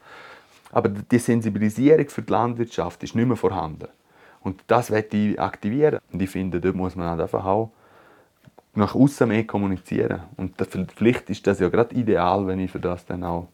Aber 0.71 0.89
die 0.89 1.19
Sensibilisierung 1.19 2.07
für 2.09 2.21
die 2.21 2.31
Landwirtschaft 2.31 3.03
ist 3.03 3.15
nicht 3.15 3.25
mehr 3.25 3.37
vorhanden. 3.37 3.87
Und 4.41 4.61
das 4.67 4.91
werde 4.91 5.17
ich 5.17 5.39
aktivieren. 5.39 5.99
Und 6.11 6.21
ich 6.21 6.29
finde, 6.29 6.61
dort 6.61 6.75
muss 6.75 6.95
man 6.95 7.09
halt 7.09 7.21
einfach 7.21 7.45
auch 7.45 7.71
nach 8.75 8.95
außen 8.95 9.27
mehr 9.27 9.45
kommunizieren. 9.45 10.21
Und 10.37 10.55
vielleicht 10.95 11.29
ist 11.29 11.45
das 11.47 11.59
ja 11.59 11.69
gerade 11.69 11.95
ideal, 11.95 12.45
wenn 12.47 12.59
ich 12.59 12.71
für 12.71 12.79
das 12.79 13.05
dann 13.05 13.23
auch 13.23 13.47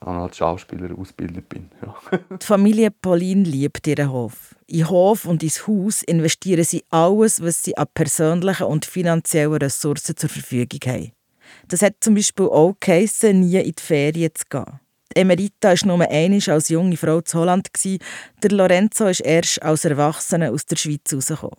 als 0.00 0.36
Schauspieler 0.36 0.96
ausgebildet 0.96 1.48
bin. 1.48 1.70
Die 2.12 2.46
Familie 2.46 2.90
Pauline 2.90 3.42
liebt 3.42 3.86
ihren 3.86 4.10
Hof. 4.10 4.54
In 4.66 4.88
Hof 4.88 5.24
und 5.24 5.42
ins 5.42 5.66
Haus 5.66 6.02
investieren 6.02 6.64
sie 6.64 6.84
alles, 6.90 7.42
was 7.42 7.62
sie 7.62 7.76
an 7.76 7.86
persönlichen 7.94 8.66
und 8.66 8.84
finanziellen 8.84 9.54
Ressourcen 9.54 10.16
zur 10.16 10.28
Verfügung 10.28 10.80
haben. 10.86 11.12
Das 11.68 11.82
hat 11.82 11.96
zum 12.00 12.14
Beispiel 12.14 12.46
auch 12.46 12.76
geheissen, 12.80 13.40
nie 13.40 13.56
in 13.56 13.72
die 13.72 13.82
Ferien 13.82 14.30
zu 14.34 14.44
gehen. 14.48 14.80
Emerita 15.14 15.70
war 15.70 15.86
nur 15.86 16.08
einmal 16.08 16.50
als 16.50 16.68
junge 16.68 16.96
Frau 16.96 17.20
zu 17.20 17.38
Holland. 17.38 17.68
Der 18.42 18.50
Lorenzo 18.50 19.06
ist 19.06 19.20
erst 19.20 19.62
als 19.62 19.84
Erwachsener 19.84 20.52
aus 20.52 20.66
der 20.66 20.76
Schweiz 20.76 21.10
herausgekommen. 21.10 21.56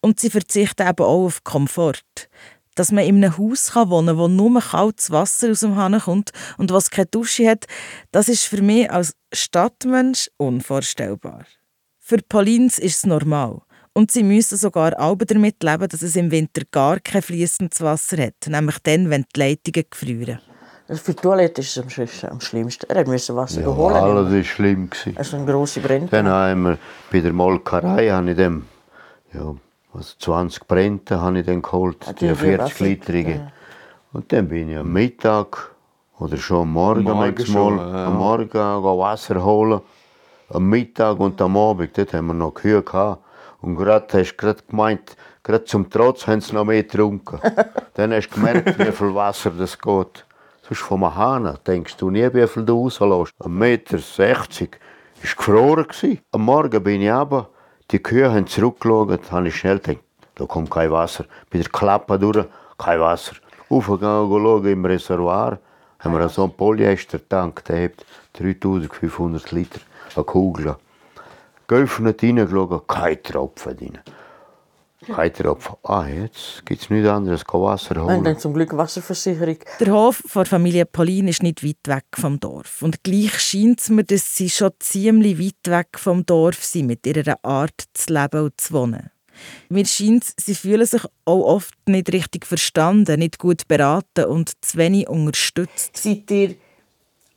Und 0.00 0.20
sie 0.20 0.30
verzichten 0.30 0.86
eben 0.86 1.04
auch 1.04 1.26
auf 1.26 1.42
Komfort. 1.42 2.28
Dass 2.76 2.92
man 2.92 3.04
in 3.04 3.16
einem 3.16 3.36
Haus 3.36 3.74
wohnen 3.74 4.06
kann, 4.06 4.18
wo 4.18 4.28
nur 4.28 4.60
kaltes 4.60 5.10
Wasser 5.10 5.50
aus 5.50 5.60
dem 5.60 5.74
Hahn 5.74 5.98
kommt 5.98 6.30
und 6.58 6.70
was 6.70 6.90
keine 6.90 7.06
Dusche 7.06 7.50
hat, 7.50 7.64
das 8.12 8.28
ist 8.28 8.44
für 8.44 8.62
mich 8.62 8.88
als 8.90 9.14
Stadtmensch 9.32 10.30
unvorstellbar. 10.36 11.44
Für 11.98 12.18
Paulins 12.18 12.78
ist 12.78 12.98
es 12.98 13.06
normal. 13.06 13.62
Und 13.92 14.12
sie 14.12 14.22
müssen 14.22 14.58
sogar 14.58 14.92
auch 15.00 15.16
damit 15.16 15.62
leben, 15.62 15.88
dass 15.88 16.02
es 16.02 16.14
im 16.16 16.30
Winter 16.30 16.62
gar 16.70 17.00
kein 17.00 17.22
fließendes 17.22 17.80
Wasser 17.80 18.18
hat, 18.18 18.34
nämlich 18.46 18.78
dann, 18.82 19.10
wenn 19.10 19.24
die 19.34 19.40
Leitungen 19.40 19.84
gefrieren. 19.90 20.38
Für 20.86 21.14
die 21.14 21.14
Toilette 21.14 21.62
ist 21.62 21.76
es 21.76 22.24
am 22.24 22.40
schlimmsten. 22.40 22.88
Er 22.88 23.06
musste 23.06 23.34
Wasser 23.34 23.62
ja, 23.62 23.66
holen. 23.74 23.96
alles 23.96 24.32
war 24.32 24.44
schlimm. 24.44 24.88
Es 25.16 25.32
waren 25.32 25.46
grosse 25.46 25.80
Brände. 25.80 26.08
Dann 26.10 26.28
haben 26.28 26.62
wir 26.62 26.78
bei 27.10 27.20
der 27.20 27.32
Molkerei 27.32 28.10
habe 28.10 28.30
ich 28.30 28.36
dem, 28.36 28.66
ja, 29.32 29.56
was 29.96 30.18
20 30.18 30.66
Brände 30.66 31.20
habe 31.20 31.40
ich 31.40 31.46
dann 31.46 31.62
geholt, 31.62 31.96
die, 32.20 32.28
die 32.28 32.34
40 32.34 32.80
Literige. 32.80 33.30
Ja. 33.30 33.52
Und 34.12 34.30
dann 34.32 34.48
bin 34.48 34.70
ich 34.70 34.76
am 34.76 34.92
Mittag 34.92 35.70
oder 36.18 36.36
schon 36.36 36.62
am 36.62 36.72
Morgen, 36.72 37.04
Morgen 37.04 37.46
schon, 37.46 37.78
ja. 37.78 38.06
am 38.06 38.18
Morgen 38.18 38.52
Wasser 38.52 39.42
holen. 39.42 39.80
Am 40.50 40.68
Mittag 40.68 41.18
und 41.18 41.40
am 41.40 41.56
Abend, 41.56 41.96
dort 41.96 42.12
haben 42.14 42.28
wir 42.28 42.34
noch 42.34 42.52
Kühe 42.52 42.82
gehabt. 42.82 43.22
Und 43.62 43.76
gerade 43.76 44.06
hast 44.12 44.36
du 44.36 44.54
gemeint, 44.68 45.16
gerade 45.42 45.64
zum 45.64 45.90
Trotz 45.90 46.26
haben 46.26 46.40
sie 46.40 46.54
noch 46.54 46.64
mehr 46.64 46.82
getrunken. 46.82 47.40
dann 47.94 48.12
hast 48.12 48.28
du 48.28 48.34
gemerkt, 48.36 48.78
wie 48.78 48.92
viel 48.92 49.14
Wasser 49.14 49.50
das 49.50 49.78
geht. 49.78 50.24
Sonst 50.62 50.80
vom 50.80 51.14
Hahn 51.14 51.58
denkst 51.66 51.96
du 51.96 52.10
nie, 52.10 52.28
wie 52.32 52.46
viel 52.46 52.64
du 52.64 52.84
rauslässt. 52.84 53.32
Ein 53.42 53.58
Meter 53.58 53.98
60 53.98 54.78
war 55.22 55.36
gefroren. 55.36 55.86
Am 56.32 56.42
Morgen 56.42 56.82
bin 56.82 57.02
ich 57.02 57.10
aber, 57.10 57.48
die 57.92 58.00
Kühe 58.00 58.32
haben 58.32 58.46
zurückgeschaut, 58.46 59.30
habe 59.30 59.48
ich 59.48 59.56
schnell 59.56 59.78
gedacht, 59.78 60.02
da 60.34 60.44
kommt 60.46 60.70
kein 60.70 60.90
Wasser. 60.90 61.24
Bei 61.50 61.58
der 61.58 61.68
Klappe 61.68 62.18
durch, 62.18 62.46
kein 62.78 63.00
Wasser. 63.00 63.36
Aufgegangen, 63.68 64.64
im 64.66 64.84
Reservoir, 64.84 65.58
haben 66.00 66.18
wir 66.18 66.28
so 66.28 66.44
einen 66.44 66.52
Polyester-Tank, 66.52 67.62
hat 67.68 68.04
3500 68.34 69.52
Liter, 69.52 69.80
eine 70.14 70.24
Kugel. 70.24 70.76
Geöffnet 71.68 72.22
reingeschaut, 72.22 72.88
kein 72.88 73.22
Tropfen 73.22 73.76
drin. 73.76 73.98
Tropfen. 75.04 75.76
Ah, 75.82 76.06
jetzt 76.08 76.64
gibt 76.64 76.82
es 76.82 76.90
nichts 76.90 77.08
anderes 77.08 77.42
als 77.46 77.54
Wasser 77.54 78.02
holen. 78.02 78.24
Wir 78.24 78.30
haben 78.30 78.38
zum 78.38 78.54
Glück 78.54 78.76
Wasserversicherung. 78.76 79.58
Der 79.78 79.92
Hof 79.92 80.22
der 80.34 80.46
Familie 80.46 80.86
Pauline 80.86 81.30
ist 81.30 81.42
nicht 81.42 81.62
weit 81.62 81.76
weg 81.86 82.04
vom 82.14 82.40
Dorf. 82.40 82.82
Und 82.82 83.04
gleich 83.04 83.38
scheint 83.38 83.80
es 83.80 83.90
mir, 83.90 84.04
dass 84.04 84.36
sie 84.36 84.50
schon 84.50 84.72
ziemlich 84.78 85.38
weit 85.38 85.70
weg 85.70 85.98
vom 85.98 86.24
Dorf 86.24 86.64
sind, 86.64 86.86
mit 86.86 87.06
ihrer 87.06 87.38
Art 87.42 87.84
zu 87.92 88.12
leben 88.12 88.44
und 88.44 88.60
zu 88.60 88.72
wohnen. 88.74 89.10
Mir 89.68 89.84
scheint, 89.84 90.24
sie 90.38 90.54
fühlen 90.54 90.86
sich 90.86 91.04
auch 91.24 91.44
oft 91.44 91.74
nicht 91.86 92.12
richtig 92.12 92.46
verstanden, 92.46 93.18
nicht 93.18 93.38
gut 93.38 93.68
beraten 93.68 94.24
und 94.24 94.52
zu 94.64 94.78
wenig 94.78 95.08
unterstützt. 95.08 95.96
Seid 95.96 96.30
ihr 96.30 96.54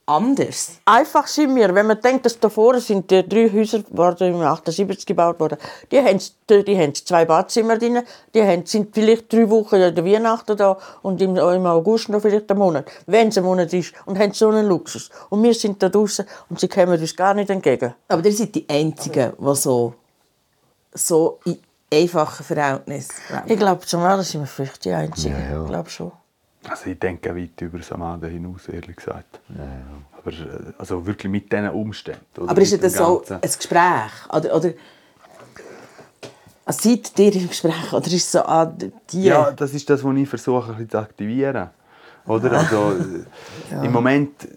anders? 0.09 0.79
Einfach 0.85 1.27
sind 1.27 1.55
wir, 1.55 1.73
wenn 1.73 1.87
man 1.87 2.01
denkt, 2.01 2.25
dass 2.25 2.39
da 2.39 2.49
vorne 2.49 2.81
sind 2.81 3.09
die 3.11 3.27
drei 3.27 3.49
Häuser, 3.51 3.79
die 3.79 4.25
im 4.25 4.41
78 4.41 5.05
gebaut 5.05 5.39
wurden, 5.39 5.57
die 5.91 5.99
haben, 5.99 6.19
die 6.49 6.77
haben 6.77 6.95
zwei 6.95 7.25
Badzimmer 7.25 7.77
drin, 7.77 8.01
die 8.33 8.41
haben, 8.41 8.65
sind 8.65 8.93
vielleicht 8.93 9.31
drei 9.31 9.49
Wochen 9.49 9.75
in 9.75 9.95
der 9.95 10.05
Weihnachten 10.05 10.57
da 10.57 10.77
und 11.03 11.21
im, 11.21 11.35
im 11.35 11.65
August 11.65 12.09
noch 12.09 12.21
vielleicht 12.21 12.49
einen 12.49 12.59
Monat, 12.59 12.85
wenn 13.05 13.29
es 13.29 13.37
ein 13.37 13.43
Monat 13.43 13.71
ist, 13.73 13.93
und 14.05 14.17
haben 14.17 14.33
so 14.33 14.49
einen 14.49 14.67
Luxus. 14.67 15.09
Und 15.29 15.43
wir 15.43 15.53
sind 15.53 15.81
da 15.81 15.89
draußen 15.89 16.25
und 16.49 16.59
sie 16.59 16.67
kommen 16.67 16.99
uns 16.99 17.15
gar 17.15 17.33
nicht 17.33 17.49
entgegen. 17.49 17.93
Aber 18.07 18.25
ihr 18.25 18.33
seid 18.33 18.55
die 18.55 18.67
Einzigen, 18.67 19.33
die 19.39 19.55
so, 19.55 19.93
so 20.93 21.39
einfachen 21.91 22.43
Verhältnissen. 22.43 23.13
Ich 23.45 23.57
glaube, 23.57 23.85
zum 23.85 24.01
anderen 24.01 24.23
sind 24.23 24.41
wir 24.41 24.47
vielleicht 24.47 24.85
die 24.85 24.91
Einzigen. 24.91 25.35
Ja, 25.35 25.51
ja. 25.51 25.61
Ich 25.61 25.69
glaube 25.69 25.89
schon. 25.89 26.11
Also 26.67 26.89
ich 26.89 26.99
denke 26.99 27.35
weit 27.35 27.61
über 27.61 27.81
Samada 27.81 28.27
hinaus, 28.27 28.67
ehrlich 28.67 28.97
gesagt. 28.97 29.39
Aber 30.17 30.31
äh, 30.31 30.73
also 30.77 31.05
wirklich 31.05 31.31
mit 31.31 31.51
diesen 31.51 31.69
Umständen. 31.69 32.25
oder? 32.37 32.51
Aber 32.51 32.61
ist 32.61 32.83
das 32.83 32.93
so 32.93 33.23
ein 33.29 33.39
Gespräch? 33.41 34.11
Oder, 34.33 34.55
oder 34.55 34.73
also 36.65 36.89
seid 36.89 37.17
ihr 37.17 37.35
im 37.35 37.47
Gespräch? 37.47 37.93
Oder 37.93 38.05
ist 38.07 38.13
es 38.13 38.31
so, 38.31 38.39
ah, 38.39 38.71
die... 39.11 39.23
Ja, 39.23 39.51
das 39.51 39.73
ist 39.73 39.89
das, 39.89 40.03
was 40.03 40.15
ich 40.15 40.29
versuche 40.29 40.71
ein 40.71 40.73
bisschen 40.73 40.89
zu 40.89 40.97
aktivieren. 40.99 41.69
Oder? 42.27 42.51
Also, 42.51 42.93
äh, 43.71 43.85
Im 43.85 43.91
Moment 43.91 44.47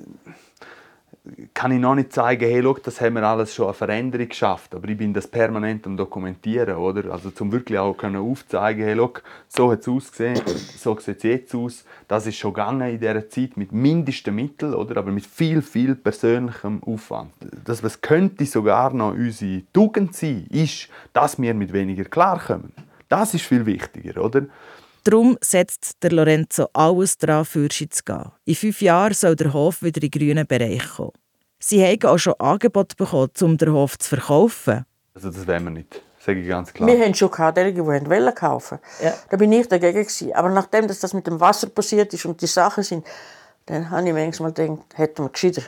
kann 1.54 1.70
ich 1.70 1.78
noch 1.78 1.94
nicht 1.94 2.12
zeigen, 2.12 2.50
hey, 2.50 2.61
schau, 2.62 2.76
das 2.82 3.00
haben 3.00 3.14
wir 3.14 3.22
alles 3.22 3.54
schon 3.54 3.66
eine 3.66 3.74
Veränderung 3.74 4.28
geschafft. 4.28 4.74
Aber 4.74 4.88
ich 4.88 4.98
bin 4.98 5.14
das 5.14 5.28
permanent 5.28 5.87
am 5.87 5.96
Dokumentieren, 5.96 6.76
oder? 6.76 7.12
Also 7.12 7.30
zum 7.30 7.52
wirklich 7.52 7.78
auch 7.78 7.96
können 7.96 8.16
aufzeigen, 8.16 8.85
hey, 8.85 8.96
schau, 8.96 9.12
so 9.48 9.70
hat 9.70 9.80
es 9.80 9.88
ausgesehen, 9.88 10.40
so 10.76 10.98
sieht 10.98 11.18
es 11.18 11.22
jetzt 11.22 11.54
aus. 11.54 11.85
Das 12.08 12.26
ist 12.26 12.37
schon 12.37 12.52
gegangen 12.52 12.90
in 12.90 12.98
dieser 12.98 13.28
Zeit 13.28 13.56
mit 13.56 13.70
mindesten 13.70 14.35
Mitteln, 14.35 14.74
oder? 14.74 14.96
Aber 14.96 15.12
mit 15.12 15.24
viel, 15.24 15.62
viel 15.62 15.94
persönlichem 15.94 16.82
Aufwand. 16.82 17.30
Das, 17.64 17.85
was 17.85 18.00
könnte 18.00 18.44
sogar 18.44 18.92
noch 18.92 19.12
unsere 19.12 19.62
Tugend 19.72 20.16
sein, 20.16 20.46
ist, 20.50 20.88
dass 21.12 21.40
wir 21.40 21.54
mit 21.54 21.72
weniger 21.72 22.04
klarkommen. 22.04 22.72
Das 23.08 23.32
ist 23.35 23.44
viel 23.44 23.64
wichtiger, 23.64 24.24
oder? 24.24 24.46
Darum 25.04 25.36
setzt 25.40 26.02
der 26.02 26.12
Lorenzo 26.12 26.68
alles 26.72 27.18
daran, 27.18 27.44
Fürsche 27.44 27.88
zu 27.88 28.04
gehen. 28.04 28.30
In 28.44 28.54
fünf 28.54 28.80
Jahren 28.82 29.14
soll 29.14 29.34
der 29.36 29.52
Hof 29.52 29.82
wieder 29.82 30.00
in 30.02 30.10
den 30.10 30.18
grünen 30.18 30.46
Bereich 30.46 30.88
kommen. 30.96 31.12
Sie 31.58 31.82
haben 31.84 32.02
auch 32.08 32.18
schon 32.18 32.34
Angebote 32.38 32.94
bekommen, 32.96 33.30
um 33.40 33.56
den 33.56 33.72
Hof 33.72 33.98
zu 33.98 34.08
verkaufen. 34.10 34.84
Also 35.14 35.30
das 35.30 35.46
wollen 35.46 35.64
wir 35.64 35.70
nicht, 35.70 36.02
sage 36.24 36.40
ich 36.40 36.48
ganz 36.48 36.72
klar. 36.72 36.88
Wir 36.88 37.04
haben 37.04 37.14
schon 37.14 37.30
gehabt, 37.30 37.58
die, 37.58 37.72
die 37.72 37.84
wollen 37.84 38.34
kaufen 38.34 38.78
Ja. 39.02 39.12
Da 39.30 39.36
bin 39.36 39.52
ich 39.52 39.68
dagegen. 39.68 40.02
Gewesen. 40.02 40.32
Aber 40.34 40.48
nachdem 40.48 40.86
dass 40.88 41.00
das 41.00 41.14
mit 41.14 41.26
dem 41.26 41.38
Wasser 41.40 41.68
passiert 41.68 42.12
ist 42.14 42.24
und 42.24 42.40
die 42.40 42.46
Sachen 42.46 42.82
sind, 42.82 43.06
dann 43.66 43.90
habe 43.90 44.06
ich 44.08 44.12
manchmal 44.14 44.52
gedacht, 44.52 44.78
hätten 44.94 45.24
wir 45.24 45.28
gescheiter. 45.30 45.62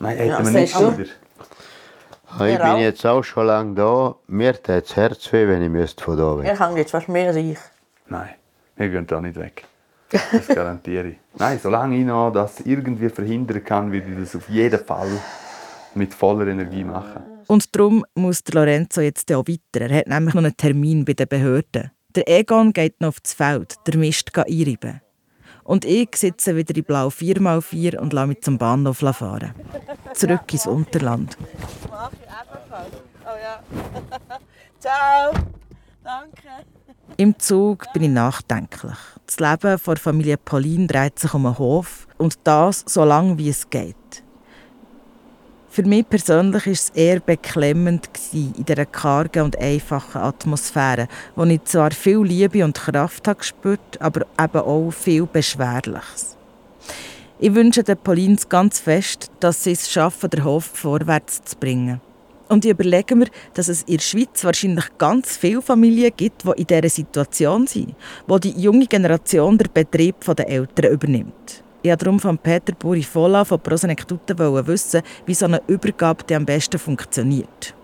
Nein, 0.00 0.16
hätten 0.16 0.28
Ja, 0.30 0.44
wir 0.44 0.50
nicht. 0.60 0.76
Ah, 0.76 2.46
Ich 2.46 2.56
bin 2.58 2.60
auch. 2.60 2.78
jetzt 2.78 3.06
auch 3.06 3.22
schon 3.22 3.46
lange 3.46 3.74
da. 3.74 4.16
Mir 4.26 4.52
tut 4.54 4.68
das 4.68 4.96
Herz 4.96 5.32
weh, 5.32 5.48
wenn 5.48 5.62
ich 5.62 5.70
müsste 5.70 6.04
von 6.04 6.16
da 6.18 6.38
weg. 6.38 6.46
Er 6.46 6.58
hängt 6.60 6.76
jetzt 6.76 6.90
fast 6.90 7.08
mehr 7.08 7.28
als 7.28 7.36
ich. 7.36 7.56
Nein, 8.06 8.28
wir 8.78 8.88
gehen 8.88 9.06
da 9.06 9.20
nicht 9.20 9.36
weg. 9.36 9.64
Das 10.10 10.48
garantiere 10.54 11.08
ich. 11.08 11.16
Nein, 11.36 11.58
solange 11.62 11.98
ich 11.98 12.04
noch 12.04 12.30
das 12.30 12.60
irgendwie 12.60 13.08
verhindern 13.08 13.62
kann, 13.64 13.92
würde 13.92 14.10
ich 14.10 14.18
das 14.18 14.36
auf 14.36 14.48
jeden 14.48 14.82
Fall 14.84 15.10
mit 15.94 16.14
voller 16.14 16.46
Energie 16.46 16.84
machen. 16.84 17.22
Und 17.46 17.74
darum 17.74 18.04
muss 18.14 18.44
der 18.44 18.54
Lorenzo 18.54 19.00
jetzt 19.00 19.30
auch 19.32 19.44
weiter. 19.46 19.90
Er 19.90 19.98
hat 19.98 20.06
nämlich 20.06 20.34
noch 20.34 20.44
einen 20.44 20.56
Termin 20.56 21.04
bei 21.04 21.14
den 21.14 21.28
Behörden. 21.28 21.90
Der 22.14 22.28
Egon 22.28 22.72
geht 22.72 23.00
noch 23.00 23.08
aufs 23.08 23.34
Feld, 23.34 23.74
der 23.86 23.96
Mist 23.96 24.32
geht 24.32 24.46
einreiben. 24.46 25.00
Und 25.64 25.84
ich 25.84 26.08
sitze 26.16 26.56
wieder 26.56 26.74
in 26.74 26.84
blau 26.84 27.08
4x4 27.08 27.98
und 27.98 28.14
lasse 28.14 28.28
mich 28.28 28.40
zum 28.40 28.56
Bahnhof 28.56 28.98
fahren. 28.98 29.54
Zurück 30.14 30.50
ins 30.50 30.66
Unterland. 30.66 31.36
Ciao! 34.80 35.32
Danke! 36.02 36.64
Im 37.16 37.38
Zug 37.38 37.92
bin 37.92 38.04
ich 38.04 38.10
nachdenklich. 38.10 38.96
Das 39.26 39.40
Leben 39.40 39.80
der 39.84 39.96
Familie 39.96 40.36
Pauline 40.36 40.86
dreht 40.86 41.18
sich 41.18 41.34
um 41.34 41.46
einen 41.46 41.58
Hof 41.58 42.06
und 42.16 42.38
das 42.44 42.84
so 42.86 43.04
lange 43.04 43.38
wie 43.38 43.48
es 43.48 43.68
geht. 43.70 43.96
Für 45.68 45.82
mich 45.82 46.08
persönlich 46.08 46.66
war 46.66 46.72
es 46.72 46.90
eher 46.90 47.20
beklemmend 47.20 48.08
in 48.32 48.64
dieser 48.64 48.86
kargen 48.86 49.44
und 49.44 49.58
einfachen 49.58 50.20
Atmosphäre, 50.20 51.08
wo 51.36 51.44
ich 51.44 51.62
zwar 51.64 51.90
viel 51.90 52.22
Liebe 52.22 52.64
und 52.64 52.76
Kraft 52.76 53.28
habe 53.28 53.38
gespürt, 53.38 54.00
aber 54.00 54.22
eben 54.40 54.58
auch 54.58 54.90
viel 54.90 55.26
Beschwerliches. 55.26 56.36
Ich 57.38 57.54
wünsche 57.54 57.84
den 57.84 57.96
Paulins 57.96 58.48
ganz 58.48 58.80
fest, 58.80 59.30
dass 59.40 59.62
sie 59.64 59.72
es 59.72 59.90
schaffen, 59.90 60.30
den 60.30 60.42
Hof 60.42 60.64
vorwärts 60.64 61.44
zu 61.44 61.56
bringen. 61.56 62.00
Und 62.48 62.64
ich 62.64 62.70
überlege 62.70 63.14
mir, 63.14 63.26
dass 63.54 63.68
es 63.68 63.82
in 63.82 63.96
der 63.96 64.02
Schweiz 64.02 64.42
wahrscheinlich 64.42 64.86
ganz 64.96 65.36
viele 65.36 65.60
Familien 65.60 66.12
gibt, 66.16 66.44
die 66.44 66.60
in 66.60 66.66
dieser 66.66 66.88
Situation 66.88 67.66
sind, 67.66 67.94
wo 68.26 68.38
die 68.38 68.58
junge 68.58 68.86
Generation 68.86 69.58
den 69.58 69.68
Betrieb 69.72 70.24
der 70.24 70.48
Eltern 70.48 70.92
übernimmt. 70.92 71.62
Ich 71.82 71.90
wollte 71.90 72.04
darum 72.04 72.18
von 72.18 72.38
Peter 72.38 72.72
Buri-Fola 72.72 73.44
von 73.44 73.60
Prosenektute 73.60 74.36
wissen, 74.66 75.02
wie 75.26 75.34
so 75.34 75.44
eine 75.44 75.62
Übergabe 75.68 76.34
am 76.34 76.44
besten 76.44 76.78
funktioniert. 76.78 77.74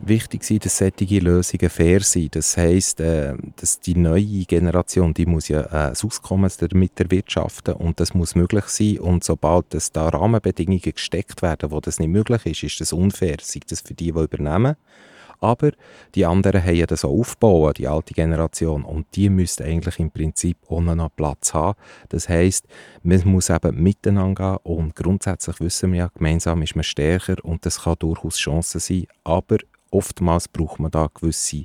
Wichtig 0.00 0.50
ist, 0.50 0.64
dass 0.64 0.78
solche 0.78 1.18
Lösungen 1.20 1.70
fair 1.70 2.00
sind. 2.00 2.36
Das 2.36 2.56
heisst, 2.56 3.00
äh, 3.00 3.34
dass 3.56 3.80
die 3.80 3.94
neue 3.94 4.44
Generation, 4.44 5.14
die 5.14 5.24
muss 5.24 5.48
ja 5.48 5.60
äh, 5.62 5.90
ein 5.90 5.92
Auskommen 5.92 6.50
damit 6.58 6.98
erwirtschaften 7.00 7.74
und 7.74 8.00
das 8.00 8.12
muss 8.12 8.34
möglich 8.34 8.64
sein. 8.66 8.98
Und 8.98 9.24
sobald 9.24 9.72
es 9.74 9.92
da 9.92 10.08
Rahmenbedingungen 10.08 10.80
gesteckt 10.80 11.42
werden, 11.42 11.70
wo 11.70 11.80
das 11.80 12.00
nicht 12.00 12.08
möglich 12.08 12.44
ist, 12.44 12.62
ist 12.64 12.80
das 12.80 12.92
unfair. 12.92 13.36
Sei 13.40 13.60
das 13.66 13.80
für 13.80 13.94
die, 13.94 14.12
die 14.12 14.18
übernehmen. 14.18 14.76
Aber 15.40 15.72
die 16.14 16.24
anderen 16.24 16.64
haben 16.64 16.74
ja 16.74 16.86
das 16.86 17.04
auch 17.04 17.10
aufgebaut, 17.10 17.78
die 17.78 17.86
alte 17.86 18.14
Generation. 18.14 18.84
Und 18.84 19.06
die 19.14 19.28
müsste 19.28 19.64
eigentlich 19.64 19.98
im 19.98 20.10
Prinzip 20.10 20.56
ohne 20.68 20.96
noch 20.96 21.14
Platz 21.14 21.52
haben. 21.52 21.78
Das 22.08 22.28
heisst, 22.28 22.66
man 23.02 23.22
muss 23.26 23.50
eben 23.50 23.82
miteinander 23.82 24.60
gehen 24.64 24.72
und 24.72 24.96
grundsätzlich 24.96 25.60
wissen 25.60 25.92
wir 25.92 25.98
ja, 25.98 26.10
gemeinsam 26.14 26.62
ist 26.62 26.76
man 26.76 26.84
stärker 26.84 27.36
und 27.44 27.66
das 27.66 27.82
kann 27.82 27.96
durchaus 27.98 28.38
Chancen 28.38 28.80
sein. 28.80 29.06
Aber 29.22 29.58
oftmals 29.94 30.48
braucht 30.48 30.80
man 30.80 30.90
da 30.90 31.08
gewisse 31.12 31.64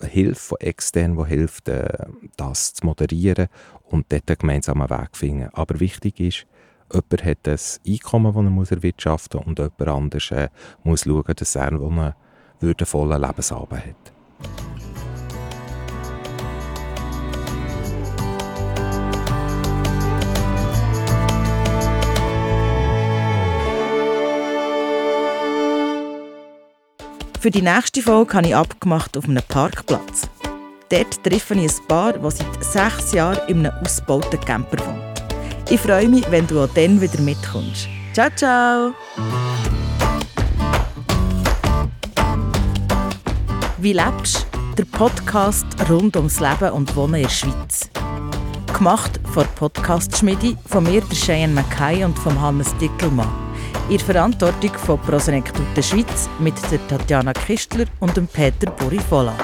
Hilfe 0.00 0.40
von 0.40 0.58
extern, 0.60 1.16
die 1.16 1.26
hilft, 1.26 1.68
äh, 1.68 2.06
das 2.36 2.74
zu 2.74 2.86
moderieren 2.86 3.48
und 3.84 4.10
dort 4.10 4.30
einen 4.30 4.38
gemeinsamen 4.38 4.88
Weg 4.88 5.16
finden. 5.16 5.50
Aber 5.52 5.80
wichtig 5.80 6.20
ist, 6.20 6.46
jemand 6.92 7.24
hat 7.24 7.48
ein 7.48 7.58
Einkommen, 7.86 8.32
das 8.32 8.44
er 8.44 8.50
muss 8.50 8.70
erwirtschaften 8.70 9.40
muss 9.40 9.46
und 9.46 9.58
jemand 9.58 9.88
anderes 9.88 10.30
äh, 10.30 10.48
muss 10.84 11.02
schauen, 11.02 11.34
dass 11.34 11.54
er 11.56 11.68
einen 11.68 12.14
würdevollen 12.60 13.20
Lebensabend 13.20 13.86
hat. 13.86 14.75
Für 27.46 27.52
die 27.52 27.62
nächste 27.62 28.02
Folge 28.02 28.34
habe 28.34 28.48
ich 28.48 28.56
abgemacht 28.56 29.16
auf 29.16 29.28
einem 29.28 29.40
Parkplatz. 29.46 30.28
Dort 30.88 31.22
treffe 31.22 31.54
ich 31.54 31.70
ein 31.70 31.86
Paar, 31.86 32.14
das 32.14 32.38
seit 32.38 32.64
sechs 32.64 33.12
Jahren 33.12 33.38
in 33.46 33.64
einem 33.64 33.84
ausgebauten 33.84 34.40
Camper 34.40 34.84
wohnt. 34.84 35.22
Ich 35.70 35.78
freue 35.78 36.08
mich, 36.08 36.28
wenn 36.32 36.48
du 36.48 36.64
auch 36.64 36.68
dann 36.74 37.00
wieder 37.00 37.20
mitkommst. 37.20 37.86
Ciao, 38.12 38.30
ciao! 38.34 38.94
Wie 43.78 43.92
lebst? 43.92 44.44
Der 44.76 44.84
Podcast 44.86 45.66
rund 45.88 46.16
ums 46.16 46.40
Leben 46.40 46.72
und 46.72 46.96
Wohnen 46.96 47.14
in 47.14 47.22
der 47.22 47.28
Schweiz. 47.28 47.88
Gemacht 48.76 49.20
von 49.32 49.44
der 49.44 49.50
Podcast-Schmiede, 49.50 50.58
von 50.66 50.82
mir, 50.82 51.00
der 51.00 51.16
Cheyenne 51.16 51.54
Mackay 51.54 52.02
und 52.02 52.18
von 52.18 52.40
Hannes 52.40 52.76
Dickelmann. 52.78 53.45
In 53.88 54.00
Verantwortung 54.00 54.72
von 54.84 55.00
Prosenektute 55.00 55.82
Schweiz 55.82 56.28
mit 56.38 56.54
der 56.70 56.86
Tatjana 56.88 57.32
Kistler 57.32 57.86
und 58.00 58.16
dem 58.16 58.26
Peter 58.26 58.70
Burifola. 58.70 59.34